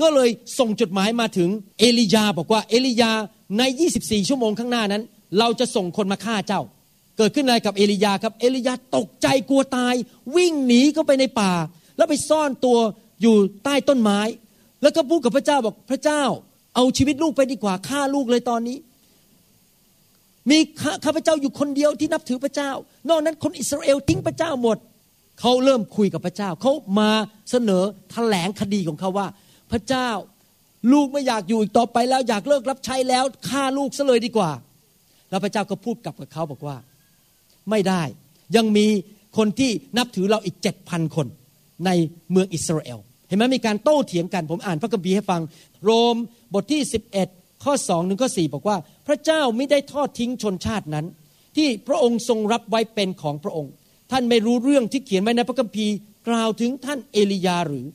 [0.00, 1.48] ก็เลยส่งจดหมายมาถึง
[1.78, 3.12] เอลียาบอกว่าเอลียา
[3.58, 3.62] ใน
[3.96, 5.02] 24 ชั่วโมงข้างหน้านั้น
[5.38, 6.62] เราจะส่งคนมาฆ่าเจ้า
[7.16, 9.94] เกิดขึ้นอะไรกับเอลียาครับ เอลียาตกใจกลัวตาย
[10.36, 11.52] วิ่งหนีเข้าไปในป่า
[11.96, 12.78] แล้วไปซ่อนตัว
[13.22, 14.20] อยู่ใต้ต้นไม้
[14.82, 16.22] แล้วก็พูดกับพระเจ้าบอกพระเจ้า
[16.74, 18.78] เอาชีวิตลูกไปดีกว่าฆ่าลูกเลยตอนนี้
[20.50, 20.58] มี
[21.04, 22.70] ข้าพเจ้าอยู่คนเดียวที่นับถือพระเจ้า
[23.08, 24.78] นอกนั้นคนอิสราเอลทิ้งพระเจ้าหมด
[25.40, 27.10] เขาเริ่มคุยกับพระเจ้าเขามา
[27.50, 29.26] เสนอแถลงคดีของเขาว่า
[29.72, 30.08] พระเจ้า
[30.92, 34.50] ลูกไม่อยากอยู่อีกต่อไปแล้วอยากเลิกรับใช้แล้วฆ่าลูกซะเลยดีกว่า
[35.32, 36.76] แล้วพระเจ้าก็พูดกลับกับเขาบอกว่า
[37.70, 38.02] ไม่ได้
[38.56, 38.86] ยังมี
[39.36, 41.26] คนที่นับถือเราอีกเจ็ดพันคน
[41.86, 41.90] ใน
[42.30, 45.40] เมืองอิสราเอลเห็นไหมมีการโต้เถียงกันผมอ่านพระคัมภีร์ให้ฟัง
[45.84, 46.16] โรม
[46.54, 46.82] บทที่
[47.24, 51.06] 11 ข้อสองหนึ่งข้อสี่บอกว่า พระเจ้าไม่ได้ทอดทิ้งชนชาตินั้น
[51.56, 53.72] ที่พระองค์ทรงรับไว้เป็นของพระองค์
[54.10, 55.94] ท่านไม่รู้เรื่องที่เขียนไว้ในพระคัมภีร์
[56.28, 57.86] กล่าวถึงท่านเอลียาหรือ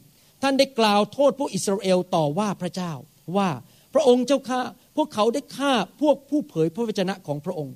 [0.43, 2.93] ท่านได้กล่าวโทษพวกอิสราเอลต่อว่าพระเจ้า
[3.37, 3.49] ว่า
[3.93, 4.59] พระองค์เจ้าข้า
[4.97, 7.73] พวกเขาได้ฆ่าพวกผู้เผยพระวจนะของพระองค์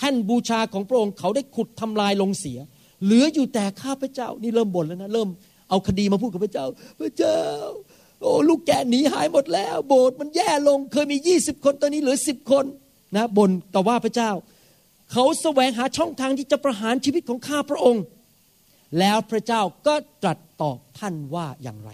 [0.00, 2.58] ท่านบูชาของพระองค์เขาได้ขุดทำลายลงเสีย
[3.04, 5.28] เหลืออยู่แต่ข้าพระเจ้า นี่เริ่มบ่นแล้วนะ เริ่ม
[5.68, 6.66] เอาคดีมาพูดกับพระเจ้า
[7.00, 7.38] พระเจ้า
[8.20, 12.64] โอ้ลูกแกหนีหายหมดแล้ว โบสถ์มันแย่ลง เคยมียี่สิบคนตอนนี้เหลือสิบคน
[13.16, 14.30] นะบนต่อว่าพระเจ้า
[15.12, 18.04] เขาแสวงหาช่องทางที่จะประหารชีวิตของข้าพระองค์
[18.98, 21.90] แล้วพระเจ้าก็ตรัสตอบท่านว่าอย่างไร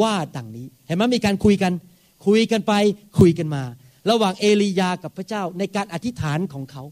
[0.00, 1.72] ว่าดังนี้ เห็นไหมมีการคุยกัน
[2.26, 2.72] คุยกันไป
[3.18, 3.62] คุยกันมา
[4.10, 6.82] ระหว่างเอลียากับพระเจ้าในการอธิษฐานของเขา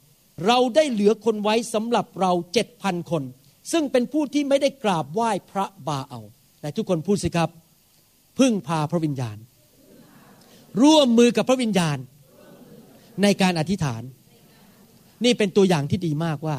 [0.47, 3.23] เราได้เหลือคนไว้สำหรับเราเจ็ดพันคน
[3.73, 6.21] ซึ่งเป็นผู้ที่ไม่ได้กราบไหว้พระบาเอา
[6.61, 7.51] แต่ทุกคนพูดสิครับ
[8.39, 9.37] พึ่งพาพระวิญญาณ
[10.83, 11.99] ร่วมมือกับพระวิญญาณ
[13.23, 14.03] ในการอธิษฐาน
[15.25, 16.57] นี่เป็นตัวอย่างที่ดีมากว่า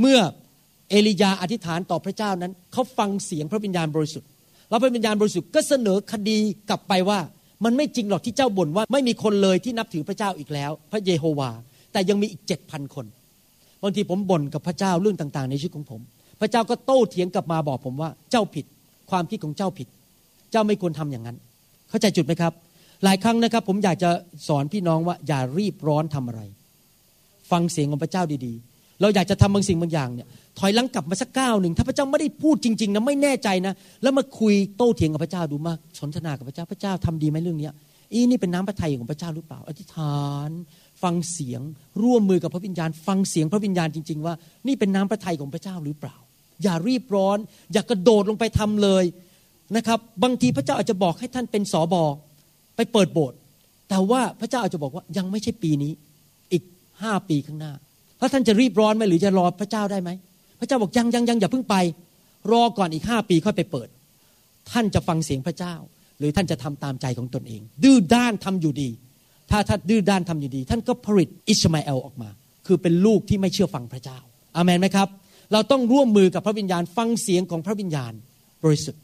[0.00, 0.18] เมื่อ
[0.90, 4.28] เอลียาอธิษฐานต่อพระเจ้านั้น เขาฟังเสียงพระวิญญาณบริสุทธิ์
[4.68, 7.20] แล้วพระวิญญาณบริสุทธิ์ก็เสนอคดีกลับไปว่า
[7.64, 11.50] มันไม่จริงหรอกที่เจ้าบ่นว่า ไม่มีคนเลยที่นับถือพระเจ้าอีกแล้ว พระเยโฮวา
[11.92, 13.06] แต่ยังมีอีกเจ็ดพันคน
[13.82, 16.00] บางทีผมบ่นกับพระเจ้าเรื่องต่าง ๆ ในชีวิตของผม
[16.40, 18.64] พระเจ้าก็โต้เถียงกลับมาบอกผมว่าเจ้าผิด
[19.10, 19.88] ความคิดของเจ้าผิด
[20.52, 21.36] เจ้าไม่ควรทำอย่างนั้น
[21.90, 22.52] เข้าใจจุดไหมครับ
[23.04, 24.10] หลายครั้งนะครับ ผมอยากจะ
[24.48, 26.42] สอนพี่น้องว่าอย่ารีบร้อนทำอะไร
[27.50, 37.68] ฟังเสียงของพระเจ้าดีๆ เราอยากจะทำบางสิ่งบางอย่างเนี่ย ถอยหลังกลับมาสักก้าวหนึ่งถ้าพระเจ้าไม่ได้พูดจริงๆนะไม่แน่ใจนะ แล้วมาคุยโต้เถียงกับพระเจ้าดูมากสนทนากับพระเจ้าพระเจ้าทำดีไหมเรื่องนี้
[38.12, 40.50] อีนี่เป็นน้ำพระทัยของพระเจ้าหรือเปล่า อธิษฐาน
[41.02, 41.60] ฟังเสียง
[42.02, 44.34] ร่วมมือกับพระวิญญาณ ฟังเสียงพระวิญญาณจริง ๆ ว่า
[44.66, 46.16] นี่เป็นน้ำพระทัยของพระเจ้าหรือเปล่า
[46.62, 47.38] อย่ารีบร้อน
[47.72, 49.04] อย่ากกระโดดลงไปทำเลย
[49.76, 52.04] นะครับบางทีพระเจ้าอาจจะบอกให้ท่านเป็นสอบอ
[52.76, 53.36] ไปเปิดโบสถ์
[53.88, 55.92] แต่ว่าพระเจ้าอาจจะบอกว่ายังไม่ใช่ปีนี้
[56.52, 56.62] อีก
[57.02, 57.72] ห้าปีข้างหน้า
[58.20, 60.10] ถ้าท่านจะรีบร้อนไหมหรือจะรอพระเจ้าได้ไหม
[60.58, 61.76] พระเจ้าบอกยังยังยังอย่าเพิ่งไป
[62.52, 63.88] รอก่อนอีกห้าปีค่อยไปเปิด
[64.70, 65.74] ท่านจะฟังเสียงพระเจ้า
[66.18, 68.90] หรือท่านจะทำตามใจของตนเอง ดื้อด้านทำอยู่ดี
[69.50, 72.28] ถ้าท่านดื้อด้านทำอยู่ดี ท่านก็ผลิตอิสมาเอลออกมา
[72.66, 74.18] คือเป็นลูกที่ไม่เชื่อฟังพระเจ้า
[74.56, 75.08] อามันไหมครับ
[75.52, 78.12] เราต้องร่วมมือกับพระวิญญาณฟังเสียงของพระวิญญาณ
[78.64, 79.02] บริสุทธิ์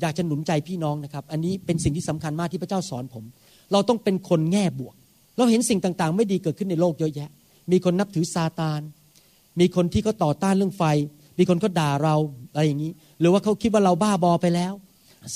[0.00, 3.24] อยากจะหนุนใจพี่น้องนะครับ อันนี้เป็นสิ่งที่สำคัญมากที่พระเจ้าสอนผม
[3.72, 4.94] เราต้องเป็นคนแง่บวก
[5.38, 7.30] เราเห็นสิ่งต่างๆ ไม่ดีเกิดขึ้นในโลกเยอะแยะ
[7.70, 8.80] มีคนนับถือซาตาน
[9.60, 10.82] มีคนที่เขาต่อต้านเรื่องไฟ
[11.38, 12.14] มีคนเขาด่าเรา
[12.52, 14.72] อะไรอย่างนี้ หรือว่าเขาคิดว่าเราบ้าบอไปแล้ว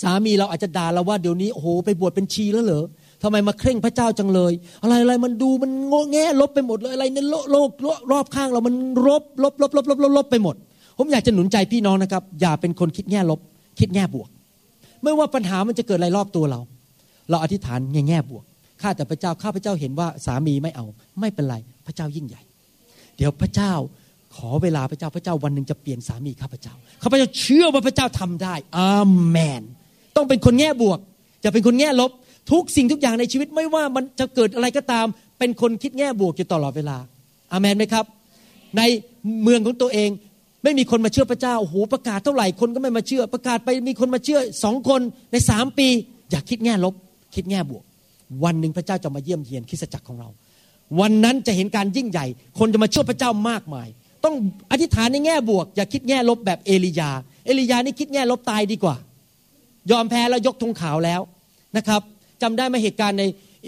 [0.01, 2.85] สามีเราอาจจะด่าเราว่าเดี๋ยวนี้โอ้โหไปบวชเป็นชีแล้วเหรอ
[3.23, 4.53] ทำไมมาเคร่งพระเจ้าจังเลย
[4.83, 7.71] อะไรอะไรมันดูมันโง่แง่ลบไปหมดเลยอะไรในโลกโลก
[8.13, 8.75] รอบข้างเรามัน
[9.07, 10.57] ลบลบลบลบลบลบลบไปหมด
[10.99, 13.41] ผมอยากจะหนุนใจพี่น้องนะครับ อย่าเป็นคนคิดแง่ลบ
[13.79, 14.29] คิดแง่บวก
[15.03, 16.61] ไม่ว่าปัญหามันจะเกิดอะไรรอบตัวเรา
[17.31, 18.45] เราอธิษฐานแง่แง่บวก
[18.83, 20.87] ข้าแต่พระเจ้าข้าพระเจ้าเห็นว่าสามีไม่เอา
[21.21, 21.57] ไม่เป็นไร
[21.87, 22.43] พระเจ้ายิ่งใหญ่
[23.17, 23.73] เดี๋ยวพระเจ้า
[24.37, 29.63] ขอเวลาพระเจ้าพระเจ้าวันหนึ่งจะเปลี่ยนสามีข้าพเจ้าข้าพเจ้าเชื่อว่าพระเจ้าทำได้อาเมน
[30.17, 30.99] ต้องเป็นคนแง่บวก
[31.45, 32.11] จะเป็นคนแง่ลบ
[32.53, 35.07] ทุกสิ่งทุกอย่างในชีวิตไม่ว่ามันจะเกิดอะไรก็ตาม
[35.39, 36.97] เป็นคนคิดแง่บวกอยู่ตลอดเวลา
[37.53, 38.05] อาเมนไหมครับ
[38.77, 38.83] ใน
[39.43, 40.11] เมืองของตัวเอง
[40.63, 45.01] ไม่มีคนมาเชื่อพระเจ้าโอ้โหประกาศเท่าไหร่คนก็ไม่มาเชื่อ ประกาศไปมีคนมาเชื่อสองคน
[45.33, 45.89] ในสามปี
[46.31, 46.95] อย่าคิดแง่ลบ
[47.35, 47.85] คิดแง่บวก
[48.45, 50.29] วันหนึ่งพระเจ้าจะมาเยี่ยมเยียนคริสตจักรของเรา
[51.01, 52.27] วันนั้นจะเห็นการยิ่งใหญ่
[52.59, 53.89] คนจะมาเชื่อพระเจ้ามากมาย
[54.25, 54.35] ต้อง
[54.71, 57.11] อธิษฐานในแง่บวก อย่าคิดแง่ลบแบบเอลียา
[57.45, 58.97] เอลียานี่คิดแง่ลบตายดีกว่า
[59.91, 61.21] ยอมแพ้แล้วยกธงขาวแล้ว
[61.77, 62.01] นะครับ
[62.43, 63.25] จำได้ไหมเหตุการณ์ใน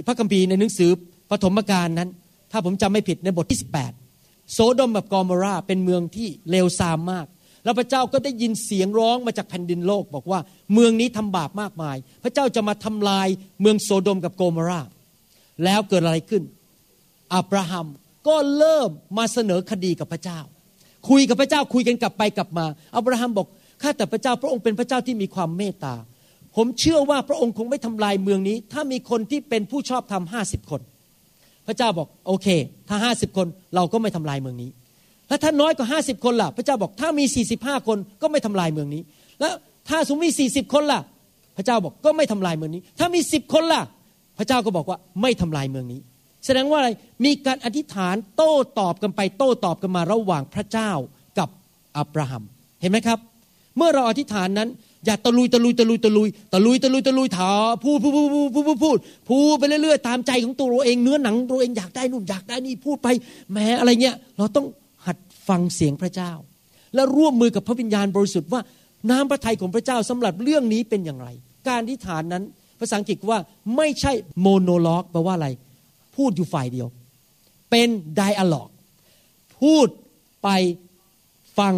[0.06, 0.90] พระคัมภีร์ในหนังสือ
[1.30, 2.08] ปฐมกาลนั้น
[2.52, 3.60] ถ้าผมจำไม่ผิดในบทที่
[4.04, 7.26] 18 โซโดมกับกอมอราเป็นเมืองที่เลวทรามมาก
[7.64, 10.40] แล้วพระเจ้าก็ได้ยินเสียงร้องมาจากแผ่นดินโลก บอกว่า
[10.72, 13.28] เมืองนี้ทำบาปมากมาย พระเจ้าจะมาทำลาย
[13.60, 14.80] เมืองโซโดมกับโกมรา
[15.64, 16.42] แล้วเกิดอะไรขึ้น
[17.34, 17.86] อับราฮัม
[18.28, 20.38] ก็เริ่มมาเสนอคดีกับพระเจ้า
[21.08, 22.64] คุยกับพระเจ้าคุยกันกลับไปกลับมา
[22.96, 23.46] อับราฮัมบอก
[23.82, 25.94] ข้าแต่พระเจ้าพระองค์เป็นพระเจ้าที่มีความเมตตา
[26.56, 30.80] ผมเชื่อว่าพระองค์คงไม่ทำลายเมืองนี้ ถ้ามีคนที่เป็นผู้ชอบธรรมห้าสิบคน
[31.66, 32.46] พระเจ้าบอกโอเค
[32.88, 34.70] ถ้าห้าสิบคนเราก็ไม่ทำลายเมืองนี้
[35.28, 39.02] แล้วถ้าน้อยกว่าห้าสิบคนล่ะ พระเจ้าบอกถ้ามีสี่สิบห้าคนก็ไม่ทำลายเมืองนี้
[39.40, 39.54] แล้ว
[39.88, 41.00] ถ้าสมมติมีสี่สิบคนล่ะ
[41.56, 43.82] พระเจ้าบอกก็ไม่ทำลายเมืองนี้ ถ้ามีสิบคนล่ะ
[44.38, 46.00] พระเจ้าก็บอกว่าไม่ทำลายเมืองนี้
[46.44, 46.90] แสดงว่าอะไร
[47.24, 50.90] มีการอธิษฐานโต้ตอบกันไปโต้ตอบกันมาระหว่างพระเจ้า
[51.38, 51.48] กับ
[51.96, 52.42] อับราฮัม
[52.80, 53.18] เห็นไหมครับ
[53.76, 54.68] เมื่อเราอธิษฐานนั้น
[55.06, 57.50] อย่าตะลุยตะลุยตะลุยตะลุยตะลุยตะลุยตะลุยถา
[57.82, 63.08] พูดพูดพูดพูดพูดพูดพูดไปเรื่อยๆตามใจของตัวเราเองเนื้อหนังตัวเองอยากได้นู่นอยากได้นี่พูดไป
[63.52, 64.66] แม้อะไรเงี้ยเราต้อง
[65.06, 66.32] หัดฟังเสียงพระเจ้า
[66.94, 68.60] และร่วมมือกับพระวิญญาณบริสุทธิ์ว่า
[69.10, 71.28] น้ำพระทัยของพระเจ้าสำหรับเรื่องนี้เป็นอย่างไร
[71.68, 72.42] การอธิษฐานนั้น
[72.80, 73.38] ภาษาอังกฤษว่า
[73.76, 75.48] ไม่ใช่โมโนล็อกแปลว่าอะไร
[76.16, 76.88] พูดอยู่ฝ่ายเดียว
[77.70, 78.68] เป็นไดอะล็อก
[79.62, 79.86] พูด
[80.42, 80.48] ไป
[81.58, 81.74] ฟัง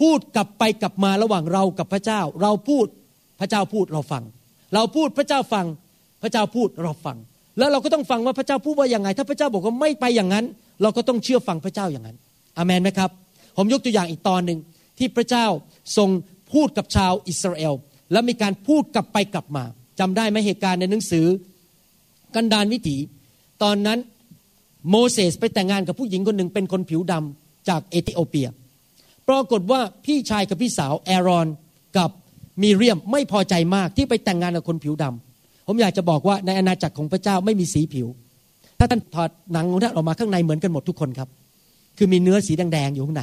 [0.00, 2.86] พูดกลับไปกลับมาระหว่างเรากับพระเจ้า เราพูด
[3.40, 4.22] พระเจ้าพูดเราฟัง
[4.74, 5.66] เราพูดพระเจ้าฟัง
[6.22, 7.16] พระเจ้าพูดเราฟัง
[7.58, 10.44] แล้วเราก็ต้องฟังว่าพระเจ้าพูดว่าอย่างไง ถ้าพระเจ้าบอกว่าไม่ไปอย่างนั้น
[10.82, 12.16] เราก็ต้องเชื่อฟังพระเจ้าอย่างนั้น
[12.58, 13.10] อามนไหมครับ
[13.56, 14.58] ผมยกตัวอย่างอีกตอนหนึ่ง
[14.98, 15.46] ที่พระเจ้า
[15.96, 16.08] ทรง
[16.52, 17.74] พูดกับชาวอิสราเอล
[18.12, 19.64] แล้วมีการพูดกลับไปกลับมา
[20.00, 21.26] จำได้ไหมเหตุการณ์ในหนังสือ
[22.34, 22.96] กันดานวิถี
[23.64, 23.98] ตอนนั้น
[24.90, 28.48] โมเสสไปแต่งงานกับผู้หญิงคนหนึ่งเป็นคนผิวดำจากเอธิโอเปีย
[29.28, 31.46] ปรากฏว่าพี่ชายกับพี่สาวแอรอน
[31.96, 32.10] กับ
[32.62, 38.06] มีเรียมไม่พอใจมากที่ไปแต่งงานกับคนผิวดำผมอยากจะบอกว่าในอาณาจักรของพระเจ้าไม่มีสีผิว
[38.78, 41.28] ถ้าท่านถอดหนังของท่านออกมาข้างในเหมือนกันหมดทุกคนครับ
[41.98, 43.22] คือมีเนื้อสีแดงๆอยู่ข้างใน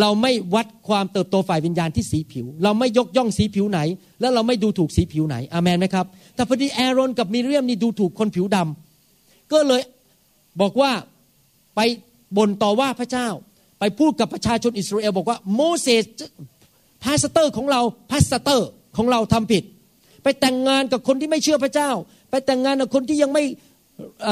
[0.00, 3.80] เราไม่วัดความเติบโตฝ่ายวิญญาณที่สีผิว เราไม่ยกย่องสีผิวไหน
[4.20, 8.85] แล้วเราไม่ดูถูกสีผิวไหนอามนไหมครับแต่พอดีแอรอนกับมีเรียมนี่ดูถูกคนผิวดำ
[9.52, 9.82] ก็เลย
[10.60, 10.92] บอกว่า
[11.76, 11.80] ไป
[12.36, 13.28] บ่นต่อว่าพระเจ้า
[13.78, 16.04] ไปพูดกับประชาชนอิสราเอลบอกว่าโมเสส
[17.02, 17.80] pastor ของเรา
[18.10, 19.62] pastor ของเราทำผิด
[20.22, 21.90] ไปแต่งงานกับคนที่ไม่เชื่อพระเจ้า
[22.30, 23.44] ไปแต่งงานกับคนที่ยังไม่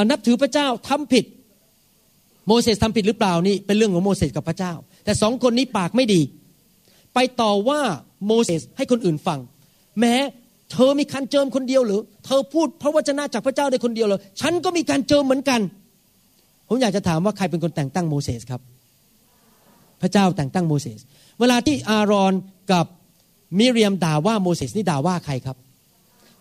[0.09, 1.25] นับถือพระเจ้าทำผิด
[2.47, 4.73] โมเสสทำผิดหรือเปล่านี่เป็นเรื่องของโมเสสกับพระเจ้า
[5.05, 6.21] แต่สองคนนี้ปากไม่ดี
[7.13, 7.81] ไปต่อว่า
[8.25, 9.39] โมเสสให้คนอื่นฟัง
[9.99, 10.13] แหม
[10.75, 15.59] เธอมีการเจิมคนเดียวหรือ เธอพูดพระวจนะจากพระเจ้าได้คนเดียวหรอฉันก็มีการเจิมเหมือนกัน
[16.67, 18.61] ผมอยากจะถามว่าใครเป็นคนแต่งตั้งโมเสสครับ
[20.01, 20.99] พระเจ้าแต่งตั้งโมเสส
[21.39, 22.33] เวลาที่อารอน
[22.71, 22.85] กับ
[23.59, 25.57] มิเรียมด่าว่าโมเสสนี่ด่าว่าใครครับ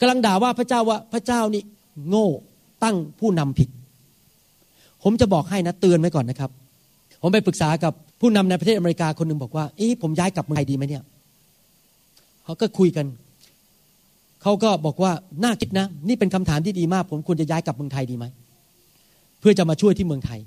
[0.01, 1.63] กำลังด่าว่าพระเจ้าว่าพระเจ้านี่
[2.09, 2.29] โง่
[2.83, 3.69] ตั้งผู้นำผิด
[5.03, 6.51] ผมจะบอกให้นะเตือนไว้ก่อนนะครับ
[7.23, 11.03] ผมไปปรึกษากับผู้นำในประเทศอเมริกาคนหนึ่งบอกว่าเอ๊ะผมย้ายกลับเมืองไทยดีไหมเนี่ย
[12.45, 13.07] เขาก็คุยกัน
[14.45, 15.13] เขาก็บอกว่า
[15.45, 18.25] น่าคิดนะ นี่เป็นคำถามที่ดีมาก ผมควรจะย้ายกลับเมืองไทยดีไหม
[19.41, 20.41] เพื่อจะมาช่วยที่เมืองไทย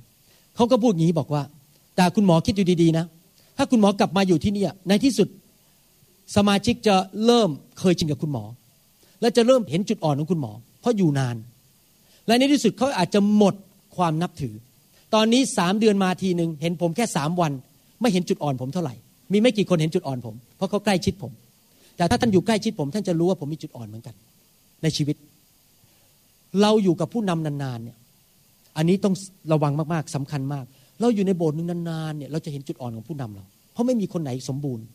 [0.56, 1.42] เขาก็พูดอย่างนี้บอกว่า
[1.96, 3.06] แต่คุณหมอคิดอยู่ดีๆนะ
[3.58, 5.28] ถ้าคุณหมอกลับมาอยู่ที่นี่ในที่สุด
[6.36, 6.96] สมาชิกจะ
[7.26, 8.44] เริ่มเคยชินกับคุณหมอ
[9.22, 11.36] และจะเริ่มเห็นจุดอ่อนของคุณหมอ เพราะอยู่นาน
[12.28, 13.56] และในที่สุดเขาอาจจะหมด
[13.96, 14.56] ความนับถือ
[15.14, 17.52] ตอนนี้สามเดือนมาทีหนึ่งเห็นผมแค่สามวัน
[18.02, 18.94] ไม่เห็นจุดอ่อนผมเท่าไหร่
[19.32, 21.32] มีไม่กี่คนเห็นจุดอ่อนผม เพราะเขาใกล้ชิดผม
[21.98, 24.16] แต่ถ้าท่านอยู่ใกล้ชิดผม ท่านจะรู้ว่าผมมีจุดอ่อนเหมือนกัน
[24.84, 25.16] ในชีวิต
[26.62, 27.98] เราอยู่กับผู้นำนานๆเนี่ย
[28.78, 29.16] อันนี้ต้อง
[29.52, 30.66] ระวังมากๆสำคัญมาก
[31.02, 34.86] เราอยู่ในโบสถ์นึงนานๆเนี่ยเราจะเห็นจุดอ่อนของผู้นำเรา เพราะไม่มีคนไหนสมบูรณ์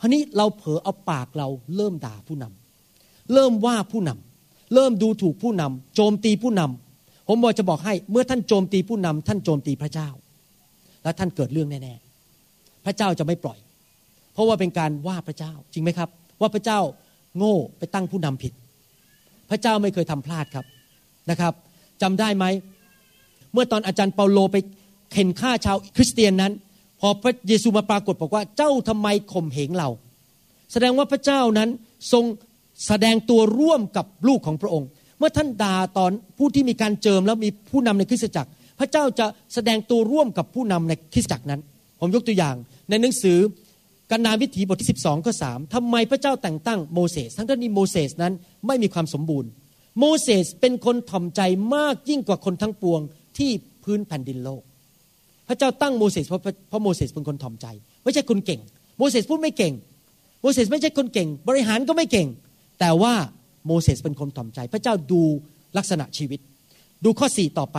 [0.00, 10.08] คราวนี้เราเผลอเอาปากเราเริ่มด่าผู้นำเริ่มว่าผู้นำเริ่มดูถูกผู้นำโจมตีผู้นำผมบอกจะบอกให้ เมื่อท่านโจมตีผู้นำท่านโจมตีพระเจ้า
[11.02, 13.58] และท่านเกิดเรื่องแน่ๆพระเจ้าจะไม่ปล่อย
[14.32, 16.08] เพราะว่าเป็นการว่าพระเจ้าจริงไหมครับ
[16.42, 16.80] ว่าพระเจ้า
[17.36, 18.52] โง่ไปตั้งผู้นำผิด
[19.50, 20.66] พระเจ้าไม่เคยทำพลาดครับ
[21.30, 21.52] นะครับ
[22.02, 22.44] จำได้ไหม
[23.52, 24.56] เมื่อตอนอาจารย์เปาโลไป
[25.12, 26.52] เข็นฆ่าชาวคริสเตียนนั้น
[27.00, 29.88] พอพระเยซูมาปรากฏบอกว่าเจ้าทำไมข่มเหงเรา
[30.72, 31.68] แสดงว่าพระเจ้านั้น
[32.12, 32.24] ทรง
[32.86, 34.88] แสดงตัวร่วมกับลูกของพระองค์
[35.18, 41.60] เมื่อท่านด่าตอนผู้ที่มีการเจิมแล้วมีผู้นำในคริสตจักร พระเจ้าจะแสดงตัวร่วมกับผู้นำในคริสตจักรนั้น
[42.00, 42.54] ผมยกตัวอย่าง
[42.90, 43.38] ในหนังสือ
[44.12, 48.32] กันนาวิถีบทที่ 12 ข้อ 3ทำไมพระเจ้าแต่งตั้งโมเสส ทั้งที่โมเสสนั้น
[48.66, 49.48] ไม่มีความสมบูรณ์
[49.98, 51.40] โมเสสเป็นคนถ่อมใจ
[51.74, 53.00] มากยิ่งกว่าคนทั้งปวง
[53.38, 53.50] ที่
[53.84, 54.62] พื้นแผ่นดินโลก
[55.48, 57.66] พระเจ้าตั้งโมเสสเพราะเพราะโมเสสเป็นคนถ่อมใจ
[58.04, 58.60] ไม่ใช่คนเก่ง
[58.98, 59.74] โมเสสพูดไม่เก่ง
[60.42, 62.28] โมเสสไม่ใช่คนเก่ง บริหารก็ไม่เก่ง
[62.80, 63.14] แต่ว่า
[63.66, 65.22] โมเสสเป็นคนถ่อมใจ พระเจ้าดู
[65.76, 66.40] ลักษณะชีวิต
[67.04, 67.78] ดูข้อสี่ต่อไป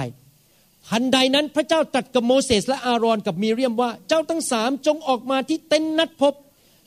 [0.90, 6.34] ทันใดนั้นพระเจ้าตรัสกับโมเสสและอารอนกับมีเรียมว่า เจ้าทั้งสามจงออกมาที่เต็นนัดพบ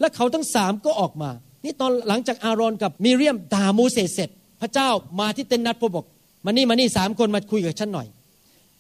[0.01, 1.31] และเขาทั้งสามก็ออกมา
[1.65, 4.29] นี่ตอนหลังจากอารอนกับมีเรียมด่าโมเสสเสร็จ
[4.61, 4.89] พระเจ้า
[5.21, 6.07] มาที่เต็นนัดพบบอก
[6.45, 8.07] มานี่มานี่สามคนมาคุยกับฉันหน่อย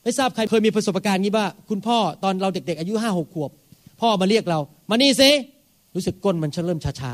[0.03, 3.51] ไม่ทราบใครเคยมีประสบการณ์นี้บ้างคุณพ่อตอนเราเด็ก ๆ อายุห้าหกขวบ
[4.01, 4.59] พ่อมาเรียกเรา
[4.91, 5.31] มานี่ซิ
[5.95, 7.13] รู้สึกก้นมันเริ่มชา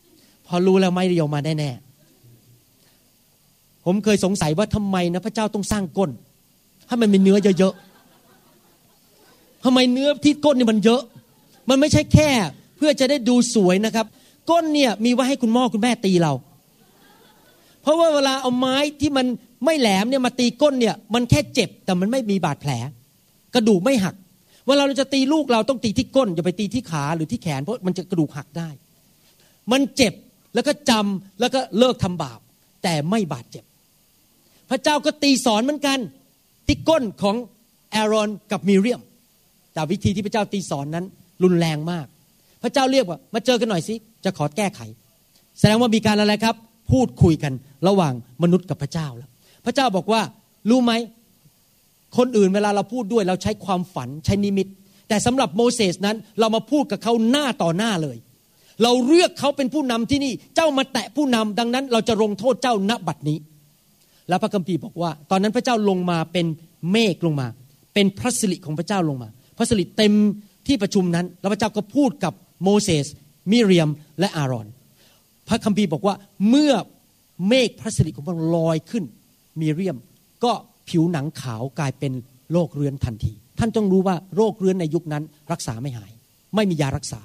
[0.00, 1.84] ๆพอรู้แล้วไม่เรียวมาแน่ๆ
[3.84, 6.10] ผมเคยสงสัยว่าทำไมนะพระเจ้าต้องสร้างก้น
[6.88, 11.02] ให้มันมีเนื้อเยอะๆทำไมเนื้อที่ก้นนี่มันเยอะ
[11.68, 12.30] มันไม่ใช่แค่
[12.76, 14.06] เพื่อจะได้ดูสวยนะครับ
[14.50, 16.32] ก้นเนี่ยมีไว้ให้คุณพ่อคุณแม่ตีเรา
[17.82, 19.26] เพราะว่าเวลาเอาไม้ที่มัน
[19.64, 22.72] ไม่แหลมเนี่ยมาตีก้นเนี่ย มันแค่เจ็บแต่มันไม่มีบาดแผล
[23.54, 24.14] กระดูกไม่หัก
[24.66, 28.68] เวลาเราจะตีลูกเราต้องตีที่ก้นอย่าไปตีที่ขาหรือที่แขนเพราะมันจะกระดูกหักได้
[29.72, 30.14] มันเจ็บ
[30.54, 32.40] แล้วก็จำแล้วก็เลิกทำบาป
[32.82, 33.64] แต่ไม่บาดเจ็บ
[34.70, 35.98] พระเจ้าก็ตีสอนเหมือนกัน
[36.66, 37.36] ที่ก้นของ
[37.90, 39.00] แอรอนกับมิเรียม
[39.72, 41.04] แต่วิธีที่พระเจ้าตีสอนนั้น
[41.42, 42.06] รุนแรงมาก
[42.62, 43.94] พระเจ้าเรียกว่า มาเจอกันหน่อยสิ
[44.24, 44.80] จะขอแก้ไข
[45.58, 46.56] แสดงว่ามีการอะไรครับ
[46.92, 47.52] พูดคุยกัน
[47.88, 49.30] ระหว่างมนุษย์กับพระเจ้าแล้ว
[49.64, 50.20] พระเจ้าบอกว่า
[50.70, 50.92] รู้ไหม
[52.16, 54.66] คนอื่นเวลาเราพูดด้วยเราใช้ความฝันใช้นิมิต
[55.08, 58.16] แต่สำหรับโมเสสนั้นเรามาพูดกับเขาหน้าต่อหน้าเลย
[58.82, 63.38] เราเลือกเขาเป็นผู้นำที่นี่ เจ้ามาแตะผู้นำดังนั้น เราจะลงโทษเจ้าณบัดนี้
[64.28, 66.46] แล้วพระคัมภีร์บอกว่า ตอนนั้นพระเจ้าลงมาเป็น
[66.92, 67.46] เมฆลงมา
[67.94, 70.14] เป็นพระสิริของพระเจ้าลงมา พระสิริเต็ม
[70.66, 73.06] ที่ประชุมนั้น แล้วพระเจ้าก็พูดกับโมเสส
[73.50, 74.66] มิเรียมและอารอน
[75.48, 76.14] พระคัมภีร์บอกว่า
[76.48, 76.72] เมื่อ
[77.48, 79.04] เมฆพระสิริของพระลอยขึ้น
[79.60, 79.96] มีเรียม
[80.44, 80.52] ก็
[80.88, 82.12] ผิวหนังขาวกลายเป็น
[82.52, 85.22] โรคเรื้อนทันที ท่านต้องรู้ว่าโรคเรื้อนในยุคนั้น
[85.52, 86.12] รักษาไม่หาย
[86.54, 87.20] ไม่มียารักษา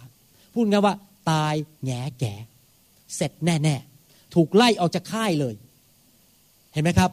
[0.54, 0.96] พูดง่ายว่า
[1.32, 2.34] ตายแง่แก่
[3.16, 3.76] เสร็จแน่
[4.06, 5.54] ๆ ถูกไล่ออกจากค่ายเลย
[6.74, 7.12] เห็นไหมครับ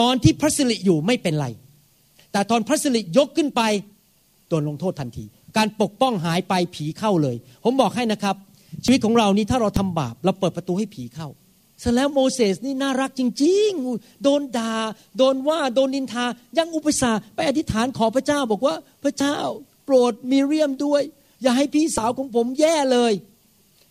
[0.00, 1.46] ตอนที่พระสิริอยู่ไม่เป็นไร
[2.32, 3.62] แต่ตอนพระสิริยกขึ้นไป
[4.48, 5.24] โดนลงโทษทันที
[5.56, 8.36] การปกป้องหายไปผีเข้าเลย ผมบอกให้นะครับ
[8.84, 11.28] ชีวิตของเรานี้ถ้าเราทำบาปเราเปิดประตูให้ผีเข้า
[11.80, 14.72] เสร็จแล้วโมเสสนี่น่ารักจริง ๆ โดนดา่า
[15.18, 16.24] โดนว่าโดนนินทา
[16.58, 19.38] ยังอุปสาไปอธิษฐานขอพระเจ้าบอกว่าพระเจ้า
[19.84, 21.02] โปรดมีเรียมด้วย
[21.42, 23.12] อย่าให้พี่สาวของผมแย่เลย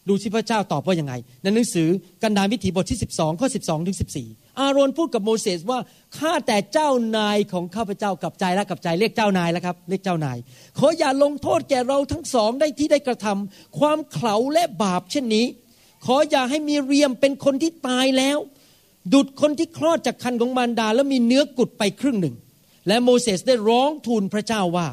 [0.07, 1.88] ดูที่พระเจ้าตอบว่ายังไง ในหนังสือ
[2.24, 5.80] กันดารวิถีบทที่ 12 ข้อ 12 ถึง 14 อาโรนพูดกับโมเสสว่า
[6.18, 10.38] ข้าแต่เจ้านายของข้าพเจ้ากับใจและกับใจเรียกเจ้านายแล้วครับเรียกเจ้านาย
[10.80, 15.45] ขออย่าลงโทษแก่เราทั้งสองได้ที่ได้กระทำความเข่าและบาปเช่นนี้
[16.06, 18.38] ขออย่าให้มีเรียมเป็นคนที่ตายแล้ว
[19.14, 22.36] ดุดคนที่คลอดจากคันของมารดาแล้วมีเนื้อกุดไปครึ่งหนึ่ง
[22.88, 24.88] และโมเสสได้ร้องทูลพระเจ้าว่า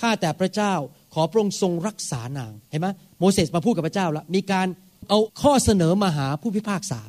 [0.00, 0.74] ข้าแต่พระเจ้า
[1.14, 2.88] ขอพระองค์ทรงรักษานางเห็นไหม
[3.18, 4.66] โมเสสมาพูดกับพระเจ้าแล้วมีการ
[5.08, 7.00] เอาข้อเสนอมาหาผู้พิพากษา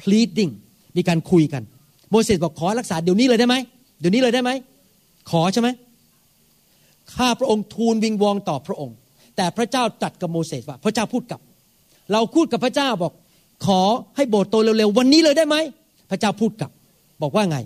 [0.00, 0.52] pleading
[0.98, 1.62] มีการคุยกัน
[2.10, 3.56] โมเสสบอกขอรักษาเดี๋ยวนี้เลยได้ไหม
[4.00, 4.50] เดี๋ยวนี้เลยได้ไหม
[5.30, 5.68] ขอใช่ไหม
[7.14, 8.96] ข้าพระองค์ทูลวิงวองต่อพระองค์
[9.36, 11.40] แต่พระเจ้าตรัสกับโมเสสว่า พระเจ้าพูดกับ
[12.12, 13.12] เราพูดกับพระเจ้าบอก
[13.66, 13.80] ขอ
[14.16, 15.56] ให้โบสถ์โตเร็วๆวันนี้เลยได้ไหม
[16.10, 16.70] พระเจ้าพูดกับ
[17.22, 17.58] บอกว่าไง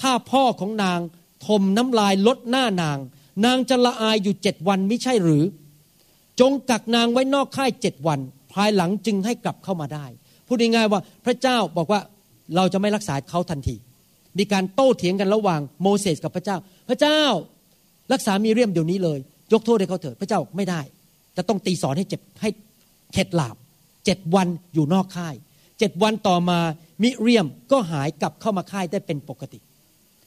[0.00, 0.98] ถ้าพ่อของนาง
[1.46, 2.98] ทมน้ำลายลดหน้านาง
[3.44, 5.44] นางจะละอายอยู่เจ็ดวันไม่ใช่หรือ
[6.40, 8.20] จงกักนางไว้นอกค่ายเจ็ดวัน
[8.52, 10.06] ภายหลังจึงให้กลับเข้ามาได้
[10.46, 12.00] พูดง่ายๆว่าพระเจ้าบอกว่า
[12.56, 13.76] เราจะไม่รักษาเขาทันที
[14.38, 16.56] มีการโต้เถียงกันระหว่างโมเสสกับพระเจ้า
[16.88, 17.20] พระเจ้า
[18.12, 19.18] รักษามีเรียมเดี๋ยวนี้เลย
[19.52, 20.80] ยกโทษให้เขาเถิดพระเจ้าไม่ได้
[21.36, 22.50] จะต้องตีสอนให้เจ็บให้
[23.12, 23.56] เข็ดหลาบ
[24.04, 25.34] เจ็ดวันอยู่นอกค่าย
[25.78, 26.58] เจ็ดวันต่อมา
[27.02, 29.58] มิเรียมก็หายกลับเข้ามาค่ายได้เป็นปกติ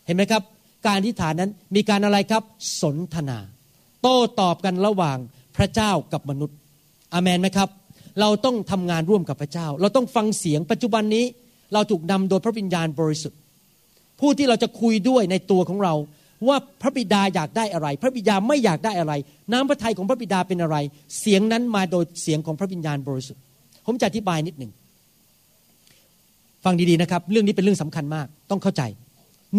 [0.06, 0.44] เห็นไหมครับ
[0.88, 2.44] การที่ฐานนั้นมีการอะไรครับ
[2.82, 3.40] สนทนา
[4.02, 5.18] โต้ตอบกันระหว่าง
[5.58, 6.58] พระเจ้ากับมนุษย์
[7.14, 7.70] อเมนไหมครับ
[8.20, 11.26] เราต้องทำงานร่วมกับพระเจ้า เราต้องฟังเสียงปัจจุบันนี้
[11.74, 13.40] เราถูกนำโดยพระวิญญาณบริสุทธิ์
[14.20, 15.94] ผู้ที่เราจะคุยด้วยในตัวของเรา
[16.48, 19.14] ว่าพระบิดาอยากได้อะไร พระบิดาไม่อยากได้อะไร
[19.52, 20.78] น้ำพระทัยของพระบิดาเป็นอะไร
[21.20, 23.42] เสียงนั้นมาโดยเสียงของพระวิญญาณบริสุทธิ์
[23.86, 24.72] ผมจะอธิบายนิดหนึ่ง
[26.64, 28.84] ฟังดีๆนะครับ เรื่องนี้เป็นเรื่องสำคัญมาก ต้องเข้าใจ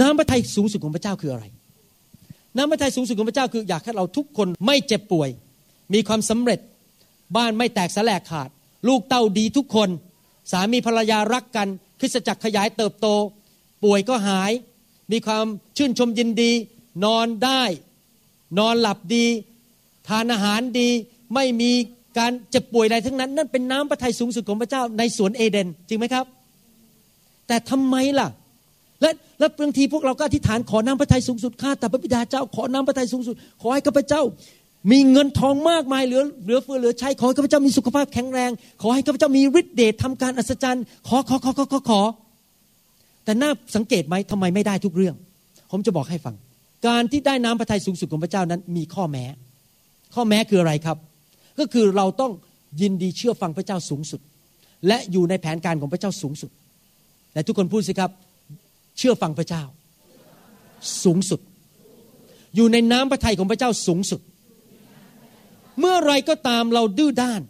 [0.01, 1.45] น้ำพระทัยสูงสุดของพระเจ้าคืออะไร
[2.57, 5.29] น้ำพระทัยสูงสุดของพระเจ้าคืออยากให้เราทุกคนไม่เจ็บป่วย
[5.95, 6.61] มีความสำเร็จ
[7.37, 8.49] บ้านไม่แตกสลายขาด
[8.89, 9.89] ลูกเต้าดีทุกคน
[10.53, 11.69] สามีภรรยารักกัน
[12.05, 13.07] คริสตจักรขยายเติบโต
[13.85, 14.53] ป่วยก็หาย
[15.13, 15.47] มีความ
[15.77, 16.53] ชื่นชมยินดี
[17.05, 17.63] นอนได้
[18.59, 19.27] นอนหลับดี
[20.09, 20.89] ทานอาหารดี
[21.35, 21.73] ไม่มี
[22.19, 26.25] การเจ็บป่วยอะไรทั้งนั้น นั่นเป็นน้ำพระทัยสูงสุดของพระเจ้าในสวนเอเดน จริงไหมครับ
[27.47, 28.29] แต่ทำไมล่ะ
[29.01, 34.23] และและบางทีพวกเราก็อธิษฐานขอน้ำพระทัยสูงสุดข้าแต่พระบิดาเจ้า ขอน้ำพระทัยสูงสุด ขอให้ข้าพเจ้า
[34.91, 38.51] มีเงินทองมากมายเหลือเหลือเฟือเหลือใช้ขอให้ข้าพเจ้ามีสุขภาพแข็งแรง
[38.83, 42.01] ขอให้ข้าพเจ้ามีฤทธิ์เดชทำการอัศจรรย์ ขอขอขอขอขอขอ
[43.25, 45.15] แต่น่าสังเกตไหมทำไมไม่ได้ทุกเรื่อง
[45.71, 46.35] ผมจะบอกให้ฟัง
[46.87, 49.25] การที่ได้น้ำพระทัยสูงสุดของพระเจ้านั้น มีข้อแม้
[50.15, 50.97] ข้อแม้คืออะไรครับ
[51.59, 52.33] ก็คือเราต้อง
[52.81, 54.21] ยินดีเชื่อฟังพระเจ้าสูงสุด
[54.87, 56.51] และอยู่ในแผนการของพระเจ้าสูงสุด
[57.33, 58.11] แต่ทุกคนพูดสิครับ
[58.99, 59.63] เชื่อฟังพระเจ้า
[61.05, 61.41] สูงสุด
[62.57, 64.21] อยู่ในน้ำพระทัยของพระเจ้าสูงสุด
[65.81, 67.41] เมื่อไรก็ตามเราดื้อด้าน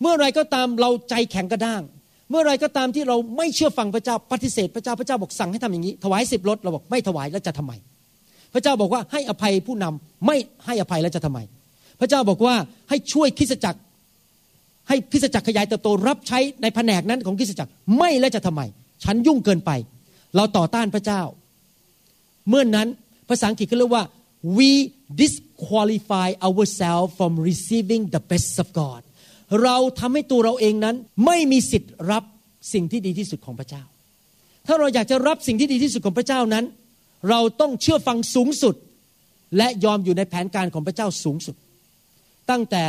[0.00, 1.82] เมื่อไรก็ตามเราใจแข็งกระด้าง
[2.30, 7.72] เมื่อไรก็ตามที่เราไม่เชื่อฟังพระเจ้าปฏิเสธพระเจ้าพระเจ้าบอกสั่งให้ทำอย่างนี้ ถวายสิบรถเราบอกไม่ถวายแล้วจะทำไม
[8.54, 10.36] พระเจ้าบอกว่าให้อภัยผู้นำไม่
[10.66, 11.38] ให้อภัยแล้วจะทำไม
[12.00, 12.54] พระเจ้าบอกว่า
[12.88, 13.80] ให้ช่วยคริสจักร
[14.88, 18.62] ให้คริสจักรขยายเติบโตรับใช้ในแผนกนั้นของคริสจักรไม่แล้วจะทำไม
[19.04, 19.70] ฉันยุ่งเกินไป
[20.36, 21.22] เราต่อต้านพระเจ้า
[22.48, 22.88] เมื่อนนั้น
[23.28, 24.04] ภาษาอังกฤษเขาเรียกว่า
[24.56, 24.70] we
[25.62, 29.02] disqualify ourselves from receiving the best of God
[29.62, 30.96] เราทำให้ตัวเราเองนั้น
[31.26, 32.24] ไม่มีสิทธิ์รับ
[32.72, 33.82] สิ่งที่ดีที่สุดของพระเจ้า
[34.66, 36.64] ถ้าเราอยากจะรับสิ่งที่ดีที่สุดของพระเจ้านั้น
[37.30, 38.74] เราต้องเชื่อฟังสูงสุด
[39.56, 41.56] และยอมอยู่ในแผนการของพระเจ้าสูงสุด
[42.50, 42.84] ตั้งแต่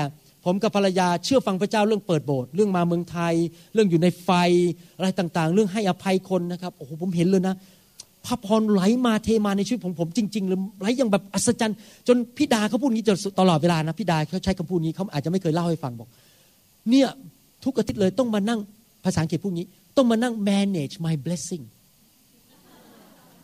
[0.45, 3.35] ผมกับภรรยาเชื่อฟังพระเจ้าเรื่องเปิดโบสถ์เรื่องมาเมืองไทย
[3.73, 4.29] เรื่องอยู่ในไฟ
[4.97, 7.55] อะไรต่างๆ เรื่องให้อภัยคนนะครับโอ้โหผมเห็นเลยนะ
[8.25, 13.05] พระพรไหลมาเทมาในชีวิตของผมจริงๆเลยไหลอย่างแบบอัศจรรย์ จนพี่ดาเขาพูดงี้
[13.39, 16.07] ตลอดเวลานะพี่ดาเขาใช้คำพูดนี้เขาอาจจะไม่เคยเล่าให้ฟังบอก
[16.89, 17.09] เนี่ย
[17.63, 18.59] ทุกอาทิตย์เลยต้องมานั่ง
[19.05, 19.67] ภาษาอังกฤษพูดงี้
[19.97, 21.63] ต้องมานั่ง manage my blessing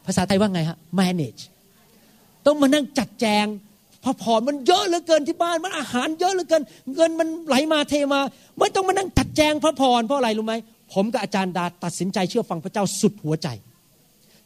[0.05, 1.41] ภาษาไทยว่าไงฮะ manage
[2.45, 3.45] ต้องมานั่งจัดแจง
[4.03, 6.63] พอพอมันเยอะเหลือเกินที่บ้านมันอาหารเยอะเหลือเกิน
[6.95, 8.19] เงินมันไหลมาเทมา
[8.59, 10.53] ไม่ต้องมานั่งจัดแจงพระพรเพราะอะไรรู้ไหม
[10.93, 13.47] ผมกับอาจารย์ดาตัดสินใจเชื่อฟังพระเจ้าสุดหัวใจ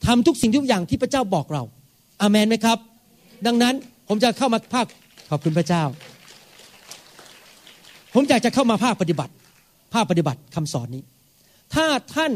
[0.05, 1.63] ทำทุกสิ่งทุกอย่างที่พระเจ้าบอกเรา
[2.21, 2.77] อามันไหมครับ
[3.47, 3.73] ดังนั้น
[4.07, 4.85] ผมจะเข้ามาภาค
[5.29, 5.83] ขอบคุณพระเจ้า
[8.13, 9.33] ผมอยากจะเข้ามาภาคปฏิบัติ
[9.93, 11.03] ภาคปฏิบัติคำสอนนี้
[11.73, 11.85] ถ้า
[12.15, 12.31] ท่าน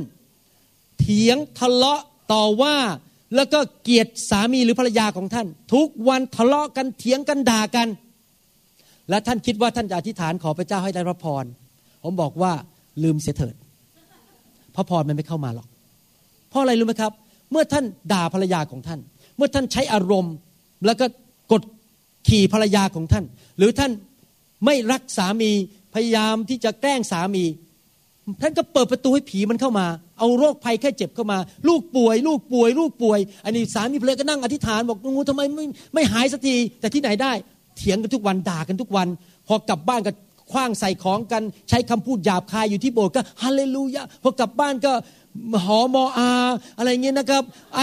[1.00, 2.02] เถียงทะเลาะ
[2.34, 2.76] ต่อว่า
[3.36, 7.88] แล้วก็เกลียดสามีหรือภรรยาของท่าน ทุกวันทะเลาะกันเถียงกันด่ากัน
[9.10, 11.46] และท่านคิดว่าท่านจะอธิษฐานขอพระเจ้าให้ได้พระพร
[12.04, 12.52] ผมบอกว่า
[13.04, 13.56] ลืมเสียเถิด
[14.76, 15.68] พระพรมันไม่เข้ามาหรอก
[16.50, 17.12] เพราะอะไรรู้ไหมครับ
[17.52, 19.00] เมื่อท่านด่าภรรยาของท่าน
[19.38, 20.34] เมื่อท่านใช้อารมณ์
[20.86, 21.06] แล้วก็
[21.52, 21.62] กด
[22.28, 23.26] ขี่ภรรยาของท่าน
[23.58, 23.92] หรือท่าน
[24.66, 25.52] ไม่รักสามี
[25.94, 27.44] พยายามที่จะแกล้งสามี
[28.42, 29.88] ท่านก็เปิดประตูให้ผีมันเข้ามา
[30.20, 31.38] เอาโรคภัยแค่เจ็บเข้ามา
[31.68, 37.32] ลูกป่วย ลูกป่วย ลูกป่วย อันนี้สามีเพลก็นั่งอธิษฐานบอกงูทำไมไม่ไม่หายสักทีแต่ที่ไหนได้
[37.78, 39.08] เถียงกันทุกวันด่ากันทุกวัน
[39.48, 40.12] พอกลับบ้านก็
[40.52, 44.92] คว้างใส่ของกัน ใช้คำพูดหยาบคายอยู่ที่โบสถ์ก็ฮาเลลูยาพอกลับบ้านก็
[45.66, 46.32] หอมออา
[46.78, 47.44] อะไรเงี้ยนะครับ
[47.76, 47.82] ไอ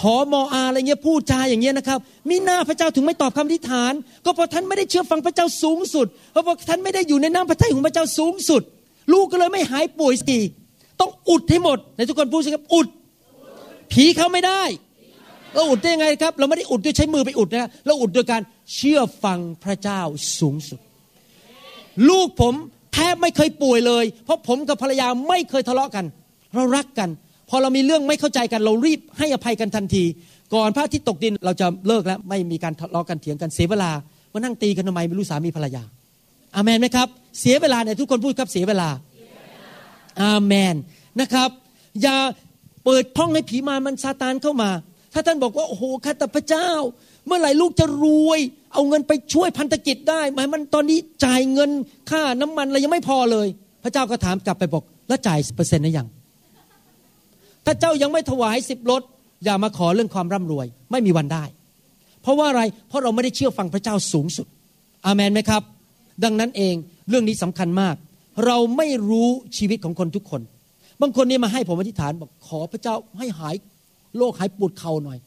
[0.00, 1.98] หอมออาอะไรเงี้ยพูดจาอย่างเงี้ยนะครับ
[2.30, 3.92] มีหน้าพระเจ้าถึงไม่ตอบคำอธิษฐาน
[4.24, 8.62] ก็เพราะท่านไม่ได้เชื่อฟังพระเจ้าสูงสุด เพราะท่านไม่ได้อยู่ในน้ำพระทัยของพระเจ้าสูงสุด
[9.12, 10.38] ลูกก็เลยไม่หายป่วยสี
[11.00, 12.86] ต้องอุดให้หมดในทุกคนพูดสิครับอุด
[13.92, 14.62] ผีเข้าไม่ได้
[15.54, 18.42] เราอุดได้ยังไงครับ เราไม่ได้อุดด้วยใช้มือไปอุดนะเราอุดโดยการ
[18.74, 20.00] เชื่อฟังพระเจ้า
[20.38, 20.78] สูงสุด
[22.08, 22.54] ลูกผม
[22.94, 26.04] แทบไม่เคยป่วยเลย เพราะผมกับภรรยาไม่เคยทะเลาะกัน
[26.54, 27.08] เรารักกัน
[27.48, 30.04] พอเรามีเรื่องไม่เข้าใจกันเรารีบให้อภัยกันทันที
[30.54, 33.90] ก่อนพระอาทิตย์ตกดินเราจะเลิกแล้วไม่มีการทะเลาะกันเถียงกันเสียเวลา
[34.32, 35.82] มานั่งตีกันทำไมไม่รู้สามีภรรยา
[36.56, 37.08] อาเมนไหมครับ
[37.40, 38.88] เสียเวลาเนี่ยทุกคนพูดครับเสียเวลา
[40.22, 40.74] อาเมน
[41.20, 41.50] นะครับ
[42.02, 42.16] อย่า
[42.84, 44.70] เปิดห้องให้ผีมารมันซาตานเข้ามา
[45.12, 46.70] ถ้าท่านบอกว่าโอ้โหข้าแต่พระเจ้า
[47.26, 48.40] เมื่อไหร่ลูกจะรวย
[48.72, 51.70] เอาเงินไปช่วยพันธกิจได้หมายมันตอนนี้จ่ายเงิน
[52.10, 53.46] ค่าน้ำมันอะไรยังไม่พอเลย
[53.82, 56.06] พระเจ้าก็ถามกลับไปบอก แล้วจ่ายเปอร์เซ็นต์หรือยัง
[57.70, 59.02] ถ้าเจ้ายังไม่ถวายสิบรถ
[59.44, 61.44] อย่ามาขอเรื่องความร่ำรวย ไม่มีวันได้
[62.22, 64.46] เพราะว่าอะไรเพราะเราไม่ได้เชื่อฟังพระเจ้าสูงสุด
[65.06, 65.62] อาเมนไหมครับ
[66.24, 66.74] ดังนั้นเอง
[67.08, 67.94] เรื่องนี้สำคัญมาก
[68.46, 70.40] เราไม่รู้ชีวิตของคนทุกคน
[71.00, 73.54] บางคนนี่มาให้ผมอธิษฐานบอกขอพระเจ้าให้หาย
[74.16, 75.18] โรคหายปวดเข่าหน่อย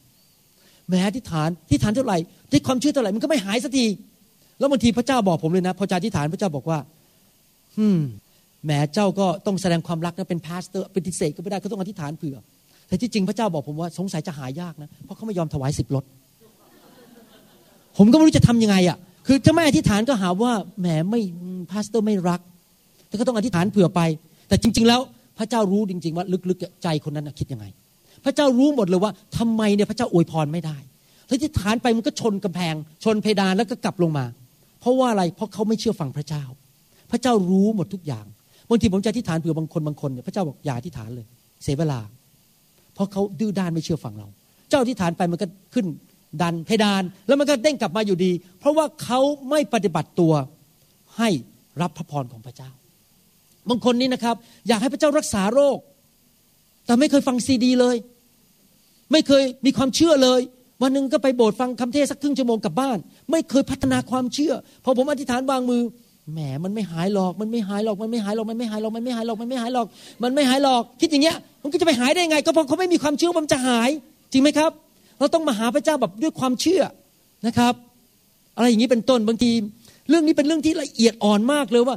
[0.88, 2.18] แม้อธิษฐานที่ฐานเท่าไหร่
[2.52, 3.86] ที่ความเชื่อเท่าไหร่มันก็ไม่หายสักที
[4.60, 6.80] แล้วบางทีพระเจ้าบอกผมเลยนะพอจะอธิษฐานพระเจ้าบอกว่า
[7.78, 8.00] ฮึม
[8.66, 12.38] แหมเจ้าก็ต้องแสดงความรักนะเป็น pastor ปฏิเสธก็ไม่ได้ก็ต้องอธิษฐานเผื่อ
[12.88, 16.03] แต่ที่จริงพระเจ้าบอกผมว่า สงสัยจะหายยากนะ เพราะเขาไม่ยอมถวายสิบลด
[17.97, 18.97] ผมก็ไม่รู้จะทำยังไงอะ
[19.28, 21.22] คือถ้าไม่อธิษฐานก็หาว่าแหมไม่
[21.72, 22.41] pastor ไม่รัก
[23.07, 24.01] แต่ก็ต้องอธิษฐานเผื่อไป
[24.47, 25.01] แต่จริง ๆ แล้ว
[25.38, 27.66] พระเจ้ารู้จริง ๆ ว่าลึกๆใจคนนั้นคิดยังไง
[28.26, 30.78] พระเจ้ารู้หมดเลยว่าทำไมเนี่ยพระเจ้าอวยพรไม่ได้
[31.30, 34.26] อธิษฐานไปมันก็ชนกำแพง ชนเพดานแล้วก็กลับลงมา
[34.80, 36.43] เพราะว่าอะไรเพราะเขาไม่เชื่อฟังพระเจ้า
[37.12, 38.26] พระเจ้ารู้หมดทุกอย่าง
[38.72, 41.26] บางทีผมจะอธิษฐานเผื่อบางคนบางคนเนี่ยพระเจ้าบอกอย่าอธิษฐานเลย
[41.63, 41.99] เสียเวลา
[42.93, 44.28] เพราะเขาดื้อด้านไม่เชื่อฟังเรา
[44.69, 45.86] เจ้าอธิษฐานไปมันก็ขึ้น
[46.41, 49.19] ดันเพดานแล้วมันก็เด้งกลับมาอยู่ดี เพราะว่าเขา
[49.49, 50.34] ไม่ปฏิบัติตัว
[51.17, 51.30] ให้
[51.82, 52.69] รับพระพรของพระเจ้า
[53.69, 54.36] บางคนนี่นะครับ
[54.67, 55.78] อยากให้พระเจ้ารักษาโรค
[56.86, 57.95] แต่ไม่เคยฟังซีดีเลย
[59.11, 60.41] ไม่เคยมีความเชื่อเลย
[60.82, 62.97] วันหนึ่งก็ไปโบสถ์ฟังคำเทศสักครึ่งชั่วโมงกลับบ้าน
[63.32, 64.53] ไม่เคยพัฒนาความเชื่อ
[64.84, 65.82] พอผมอธิษฐานวางมือ
[66.34, 69.88] แหมมันไม่หายหรอก มันไม่หายหรอก มันไม่หายหรอก มันไม่หายหรอก มันไม่หายหรอก มันไม่หายหรอก
[70.24, 73.89] มันไม่หายหรอก คิดอย่างเงี้ย มันก็จะไปหายได้ไง ก็เพราะเขาไม่มีความเชื่อว่ามันจะหาย
[74.32, 74.72] จริงไหมครับ
[75.19, 76.82] เราต้องมาหาพระเจ้าแบบด้วยความเชื่อ
[77.47, 77.74] นะครับ
[78.55, 79.51] อะไรอย่างนี้เป็นต้น บางที
[80.09, 81.95] เรื่องนี้เป็นเรื่องที่ละเอียดอ่อนมากเลยว่า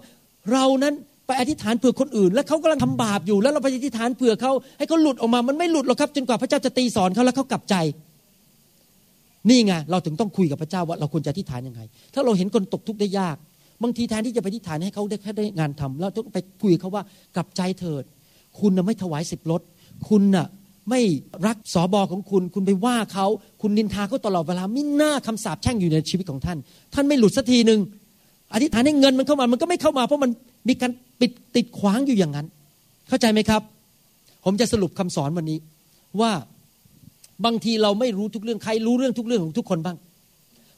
[0.53, 0.95] เรานั้น
[1.27, 7.75] ไปอธิษฐานเผื่อคนอื่น แล้วเขากำลังทำบาปอยู่ แล้วเราไปอธิษฐานเผื่อเขาให้เขาหลุดออกมา มันไม่หลุดหรอกครับ จนกว่าพระเจ้าจะตีสอนเขาแล้วเขากลับใจ
[9.49, 11.81] นี่ไง เราถึงต้องคุยกับพระเจ้าว่าเราควรจะอธิษฐานยังไง
[12.15, 13.37] ถ้าเราเห็นคนตกทุกข์ได้ยาก
[13.83, 17.03] บางทีแทนที่จะไปที่ฐานให้เขาได้แค่ได้งานทำแล้วต้องไปคุยเขาว่า
[17.37, 18.05] กลับใจเถิด
[18.61, 19.61] คุณน่ะไม่ถวายสิบรถ
[20.09, 20.47] คุณน่ะ
[20.91, 21.01] ไม่
[21.47, 23.27] รักสอบอของคุณ คุณไปว่าเขา
[23.63, 26.59] คุณนินทาเขาตลอดเวลามิหน้าคำสาปแช่งอยู่ในชีวิตของท่าน
[26.95, 27.81] ท่านไม่หลุดสักทีหนึ่ง
[28.55, 30.31] อธิษฐานให้เงินมันเข้ามามันก็ไม่เข้ามา เพราะมัน
[30.69, 32.47] มีการปิดติดขวางอยู่อย่างนั้น
[33.09, 33.63] เข้าใจไหมครับ
[34.45, 35.59] ผมจะสรุปคำสอนวันนี้
[36.21, 36.31] ว่า
[37.45, 39.97] บางทีเราไม่รู้ทุกเรื่องใครรู้เรื่องทุกเรื่องของทุกคนบ้าง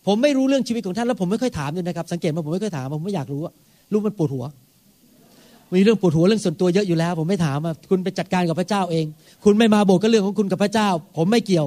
[0.07, 3.43] ผมไม่รู้เรื่องชีวิตของท่านแล้วผมไม่ค่อยถามเลยนะครับสังเกตมาผมไม่ค่อยถามผมไม่อยากรู้
[3.93, 4.45] รู้มันปวดหัว
[5.75, 7.59] มีเรื่องปวดหัวเรื่องส่วนตัวเยอะอยู่แล้ว ผมไม่ถาม
[7.91, 9.05] คุณไปจัดการกับพระเจ้าเอง
[9.45, 11.67] คุณไม่มาโบสถ์ก็เรื่องของคุณกับพระเจ้า ผมไม่เกี่ยว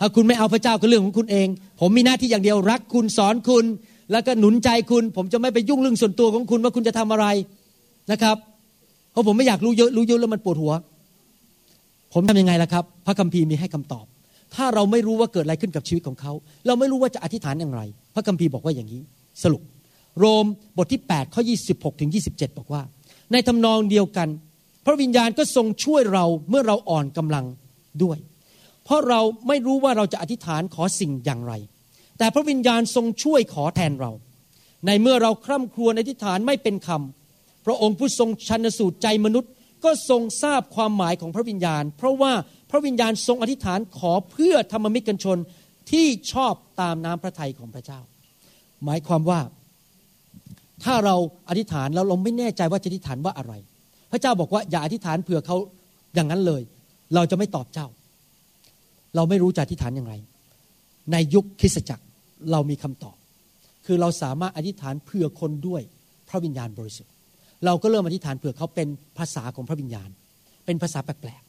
[0.00, 1.46] ถ้าคุณไม่เอาพระเจ้าก็เรื่องของคุณเอง
[1.80, 3.64] ผมมีหน้าที่อย่างเดียวรักคุณสอนคุณ
[4.12, 7.26] แล้วก็หนุนใจคุณ ผมจะไม่ไปยุ่งเรื่องส่วนตัวของคุณว่าคุณจะทำอะไร
[8.12, 8.36] นะครับ
[9.12, 10.72] เพราะผมไม่อยากรู้เยอะรู้เยอะแล้วมันปวดหัว
[12.14, 14.04] ผมทำยังไงล่ะครับ พระคัมภีร์มีให้คำตอบ
[14.54, 16.32] ถ้าเราไม่รู้ว่าเกิดอะไรขึ้นกับชีวิตของเขา
[16.66, 17.82] เราไม่รู้ว่าจะอธิษฐานอย่างไร
[18.14, 19.02] พระคัมภีร์บอกว่าอย่างนี้
[19.42, 19.62] สรุป
[20.18, 20.46] โรม
[20.76, 21.42] บทที่8ข้อ
[21.72, 22.82] 26ถึง27 บอกว่า
[23.32, 24.28] ในทำนองเดียวกัน
[24.86, 27.44] พระวิญญาณก็ทรงช่วยเราเมื่อเราอ่อนกำลัง
[28.02, 28.18] ด้วย
[28.84, 31.52] เพราะเราไม่รู้ว่าเราจะอธิษฐานขอสิ่งอย่างไร
[32.18, 34.12] แต่พระวิญญาณทรงช่วยขอแทนเรา
[34.86, 39.50] ในเมื่อเราคร่ำครวญอธิษฐานไม่เป็นคำพระองค์ผู้ทรงชันสูตรใจมนุษย์
[39.84, 42.32] ก็ทรงทราบความหมายของพระวิญญาณ เพราะว่า
[42.72, 45.38] พระวิญญาณทรงอธิษฐานขอเพื่อธรรมมิตรกันชน
[45.90, 48.00] ที่ชอบตามน้ำพระทัยของพระเจ้า
[48.84, 49.40] หมายความว่า
[50.84, 51.16] ถ้าเรา
[51.48, 53.52] อธิษฐานแล้วเราไม่แน่ใจว่าจะอธิษฐานว่าอะไร
[54.12, 55.56] พระเจ้าบอกว่าอย่าอธิษฐานเผื่อเขา
[56.14, 56.62] อย่างนั้นเลย
[57.14, 57.86] เราจะไม่ตอบเจ้า
[59.16, 60.14] เราไม่รู้จะอธิษฐานอย่างไร
[61.12, 62.04] ในยุคคริสตจักร
[62.52, 63.16] เรามีคำตอบ
[63.86, 65.82] คือเราสามารถอธิษฐานเผื่อคนด้วย
[66.28, 67.12] พระวิญญาณบริสุทธิ์
[67.64, 70.08] เราก็เริ่มอธิษฐานเผื่อเขาเป็นภาษาของพระวิญญาณ
[70.64, 71.41] เป็นภาษาแปลก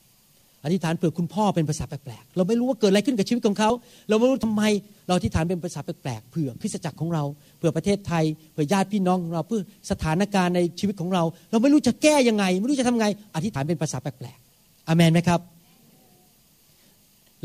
[0.63, 3.69] อธิษฐานเผื่อคุณพ่อเป็นภาษาแปลกๆ เราไม่รู้ว่าเกิดอะไรขึ้นกับชีวิตของเขา
[4.09, 4.63] เราไม่รู้ทำไม
[5.07, 7.23] เราอธิษฐานเป็นภาษาแปลกๆ เผื่อคริสตจักรของเรา
[7.57, 9.61] เผื่อประเทศไทย เผื่อญาติพี่น้องของเรา เพื่อ
[9.91, 15.39] สถานการณ์ในชีวิตของเรา เราไม่รู้จะแก้ยังไง ไม่รู้จะทำไง อธิษฐานเป็นภาษาแปลกๆอเมนไหมครับ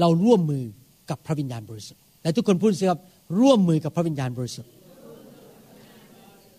[0.01, 0.64] เราร่วมมือ
[1.11, 3.01] กับพระวิญญาณบริสุทธิ์ และทุกคนพูดสิครับ
[3.41, 4.73] ร่วมมือกับพระวิญญาณบริสุทธิ์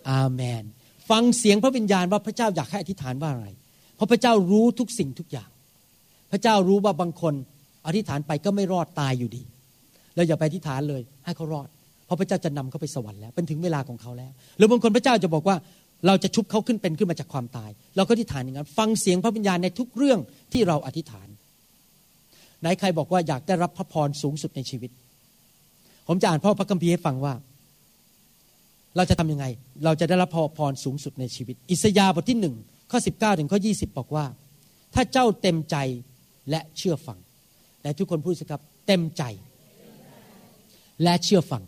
[0.10, 0.64] อาเมน
[1.10, 3.47] ฟังเสียงพระวิญญาณว่าพระเจ้าอยากให้อธิษฐานว่าอะไร
[3.95, 5.49] เพราะพระเจ้ารู้ทุกสิ่งทุกอย่าง
[6.32, 7.34] พระเจ้ารู้ว่าบางคน
[7.88, 9.43] อธิษฐานไปก็ไม่รอดตายอยู่ดี
[10.15, 11.67] เราอย่าไปอธิษฐานเลย ให้เขารอด
[12.05, 15.55] เพราะพระเจ้าจะนำเขาไปสวรรค์แล้วเป็นถึงเวลาของเขาแล้ว หรือบางคนพระเจ้าจะบอกว่า
[16.07, 20.19] เราจะชุบเขาขึ้นเป็นขึ้นมาจากความตาย เราก็อธิษฐานอย่างนั้น ฟังเสียงพระวิญญาณในทุกเรื่อง
[20.53, 21.27] ที่เราอธิษฐาน
[22.61, 24.91] ไหนใครบอกว่าอยากได้รับพระพรสูงสุดในชีวิต
[26.07, 27.34] ผมจะอ่านพ่อพระคัมภีร์ให้ฟังว่า
[28.95, 29.45] เราจะทํำยังไง
[29.86, 32.55] เราจะได้รับพระพรสูงสุดในชีวิต อิสยาห์บทที่หนึ่ง
[32.91, 34.25] ข้อ19ถึงข้อ20บอกว่า
[34.95, 35.75] ถ้าเจ้าเต็มใจ
[36.49, 37.17] และเชื่อฟัง
[37.81, 39.23] แต่ทุกคนพูดสิครับ เต็มใจ
[41.03, 41.63] และเชื่อฟัง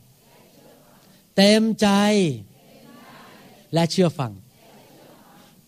[1.38, 1.88] เต็มใจ
[3.73, 4.32] และเชื่อฟัง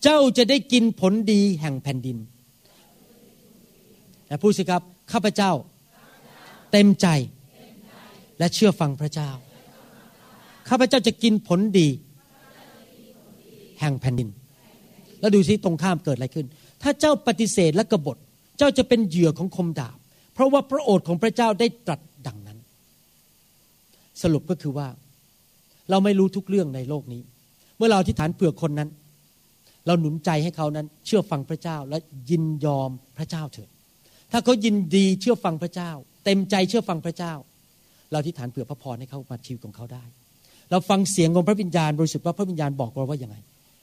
[0.02, 2.18] เจ้าจะได้กินผลดีแห่งแผ่นดิน
[4.28, 5.52] และพูดสิครับ ข้าพเจ้า
[6.72, 7.06] เต็มใจ
[8.38, 9.30] และเชื่อฟังพระเจ้า
[10.68, 11.88] ข้าพเจ้าจะกินผลดี
[13.80, 14.28] แห่งแผ่นดิน
[15.20, 16.46] แล้วดูสิตรงข้ามเกิดอะไรขึ้น
[16.82, 18.16] ถ้าเจ้าปฏิเสธและกบฏ
[18.58, 19.98] เจ้าจะเป็นเหยื่อของคมดาบ
[20.34, 22.58] เพราะว่าพระโอษฐ์ของพระเจ้าได้ตรัสดังนั้น
[24.22, 24.88] สรุปก็คือว่า
[25.90, 27.22] เราไม่รู้ทุกเรื่องในโลกนี้
[27.76, 28.88] เมื่อเราอธิษฐานเผื่อคนนั้น
[29.86, 31.98] เราหนุนใจให้เขานั้น เชื่อฟังพระเจ้าและ
[32.30, 33.68] ยินยอมพระเจ้าเถิด
[34.32, 35.90] ถ้าเขายินดีเชื่อฟังพระเจ้า
[36.24, 37.32] เต็มใจเชื่อฟังพระเจ้า
[38.10, 40.04] เราอธิษฐานเผื่อพระพรให้เขามาชีวิตของเขาได้
[40.70, 43.36] เราฟังเสียงของพระวิญญาณบริสุทธิ์ว่าพระวิญญาณบอกเราว่าอย่างไง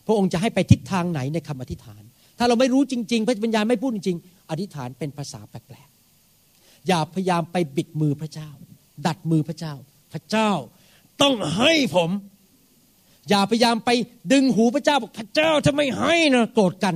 [0.07, 2.01] พระองค์จะให้ไปทิศทางไหนในคำอธิษฐาน
[2.37, 4.17] ถ้าเราไม่รู้จริง ๆ พระวิญญาณไม่พูดจริง
[4.51, 8.49] อธิษฐานเป็นภาษาแปลกๆ อย่าพยายามไปบิดมือพระเจ้า
[9.07, 9.73] ดัดมือพระเจ้า
[10.13, 10.51] พระเจ้า
[11.21, 12.09] ต้องให้ผม
[13.29, 13.89] อย่าพยายามไป
[14.31, 16.95] ดึงหูพระเจ้าบอกพระเจ้าถ้าไม่ให้นะโกรธกัน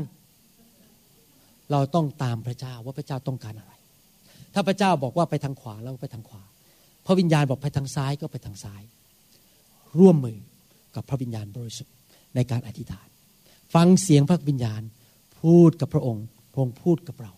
[1.71, 3.73] เราต้องตามพระเจ้าว่าพระเจ้าต้องการอะไร
[4.53, 6.43] ถ้าพระเจ้าบอกว่าไปทางขวาเราก็ไปทางขวา
[7.05, 8.81] พระวิญญาณบอกไปทางซ้ายก็ไปทางซ้าย
[9.99, 10.37] ร่วมมือ
[10.95, 11.93] กับพระวิญญาณบริสุทธิ์
[12.35, 13.07] ในการอธิษฐาน
[13.75, 14.81] ฟังเสียงพระวิญญาณ
[15.41, 17.33] พูดกับพระองค์พระองค์พูดกับเรา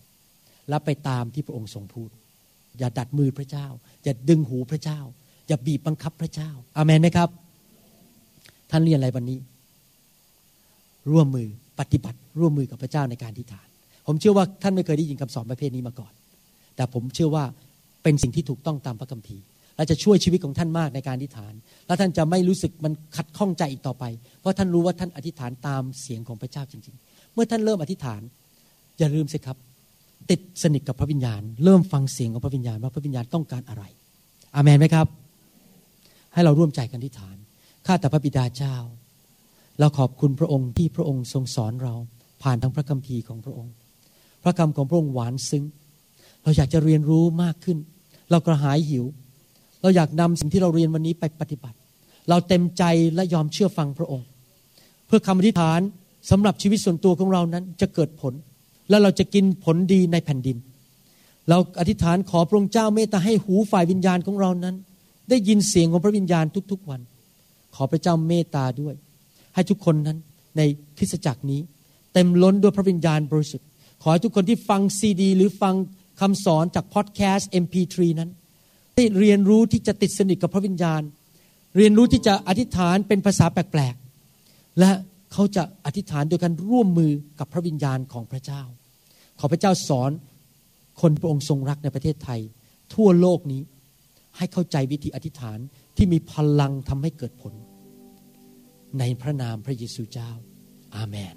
[0.68, 2.10] และไปตามที่พระองค์ทรงพูด
[2.78, 3.66] อย่าดัดมือพระเจ้า
[4.04, 5.00] อย่าดึงหูพระเจ้า
[5.48, 7.28] อย่าบีบบังคับพระเจ้า อามันไหมครับ
[8.70, 9.38] ท่านเรียนอะไรวันนี้
[11.12, 11.48] ร่วมมือ
[11.80, 13.68] ปฏิบัติ ร่วมมือกับพระเจ้าในการที่ฐาน
[14.06, 16.12] ผมเชื่อว่าท่านไม่เคยได้ยินคำสอนประเภทนี้มาก่อน
[16.76, 17.44] แต่ผมเชื่อว่า
[18.02, 19.44] เป็นสิ่งที่ถูกต้องตามพระคัมภีร์
[19.76, 21.52] และจะช่วยชีวิตของท่านมากในการอธิษฐาน
[21.86, 24.04] และท่านจะไม่รู้สึกมันขัดข้องใจอีกต่อไป
[24.40, 28.20] เพราะท่านรู้ว่าท่านอธิษฐานตามเสียงของพระเจ้าจริง ๆ เมื่อท่านเริ่มอธิษฐาน
[28.98, 29.56] อย่าลืมสิครับ
[30.30, 33.84] ติดสนิทกับพระวิญญาณ เริ่มฟังเสียงของพระวิญญาณว่าพระวิญญาณต้องการอะไร
[34.54, 35.06] อามันไหมครับ
[36.32, 37.36] ให้เราร่วมใจกันที่ฐาน
[37.86, 38.76] ข้าแต่พระบิดาเจ้า
[39.78, 41.94] เราขอบคุณพระองค์ที่พระองค์ทรงสอนเรา
[42.42, 43.72] ผ่านทางพระคัมภีร์ของพระองค์
[44.42, 45.64] พระคำของพระองค์หวานซึ้ง
[46.42, 47.78] เราอยากจะเรียนรู้มากขึ้น
[48.30, 49.04] เรากระหายหิว
[49.82, 51.76] เราอยากนำสิ่งที่เราเรียนวันนี้ไปปฏิบัติ
[52.28, 54.26] เราเต็มใจและยอมเชื่อฟังพระองค์
[55.06, 55.80] เพื่อคำอธิษฐาน
[56.30, 58.34] สำหรับชีวิตส่วนตัวของเรานั้นจะเกิดผล
[58.88, 60.56] แล้วเราจะกินผลดีในแผ่นดิน
[61.48, 64.76] เราอธิษฐานขอพระองค์เจ้าเมตตาให้หูฝ่ายวิญญาณของเรานั้น
[65.30, 67.00] ได้ยินเสียงของพระวิญญาณทุกๆวัน
[67.74, 68.94] ขอพระเจ้าเมตตาด้วย
[69.54, 70.18] ให้ทุกคนนั้น
[70.56, 70.60] ใน
[70.98, 71.60] คริสตจักรนี้
[72.14, 73.66] เต็มล้นด้วยพระวิญญาณบริสุทธิ์
[74.02, 75.74] ขอให้ทุกคนที่ฟังซีดี หรือฟัง
[76.20, 78.30] คำสอนจากพอดแคสต์ MP3 นั้น
[78.96, 81.02] ได้เรียนรู้ที่จะติดสนิทกับพระวิญญาณ
[81.76, 84.90] เรียนรู้ที่จะอธิษฐานเป็นภาษาแปลกๆและ
[85.32, 88.62] เขาจะอธิษฐานโดยการร่วมมือกับพระวิญญาณของพระเจ้า
[89.38, 90.10] ขอพระเจ้าสอน
[91.00, 92.40] คนพระองค์ทรงรักในประเทศไทย
[92.94, 93.60] ทั่วโลกนี้
[94.36, 95.58] ให้เข้าใจวิธีอธิษฐาน
[95.96, 97.54] ที่มีพลังทำให้เกิดผล
[98.98, 100.30] ในพระนามพระเยซูเจ้า
[100.94, 101.36] อาเมน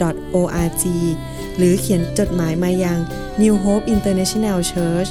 [0.00, 0.84] www.newhope.org
[1.56, 2.98] หรือเขียนจดหมายมายัง
[3.42, 5.10] New Hope International Church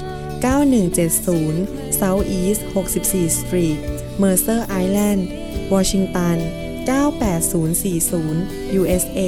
[0.82, 3.78] 9170 South East 64 Street
[4.21, 5.21] Mercer Island
[5.73, 6.38] วอชิงตัน
[6.88, 9.21] 98040 USA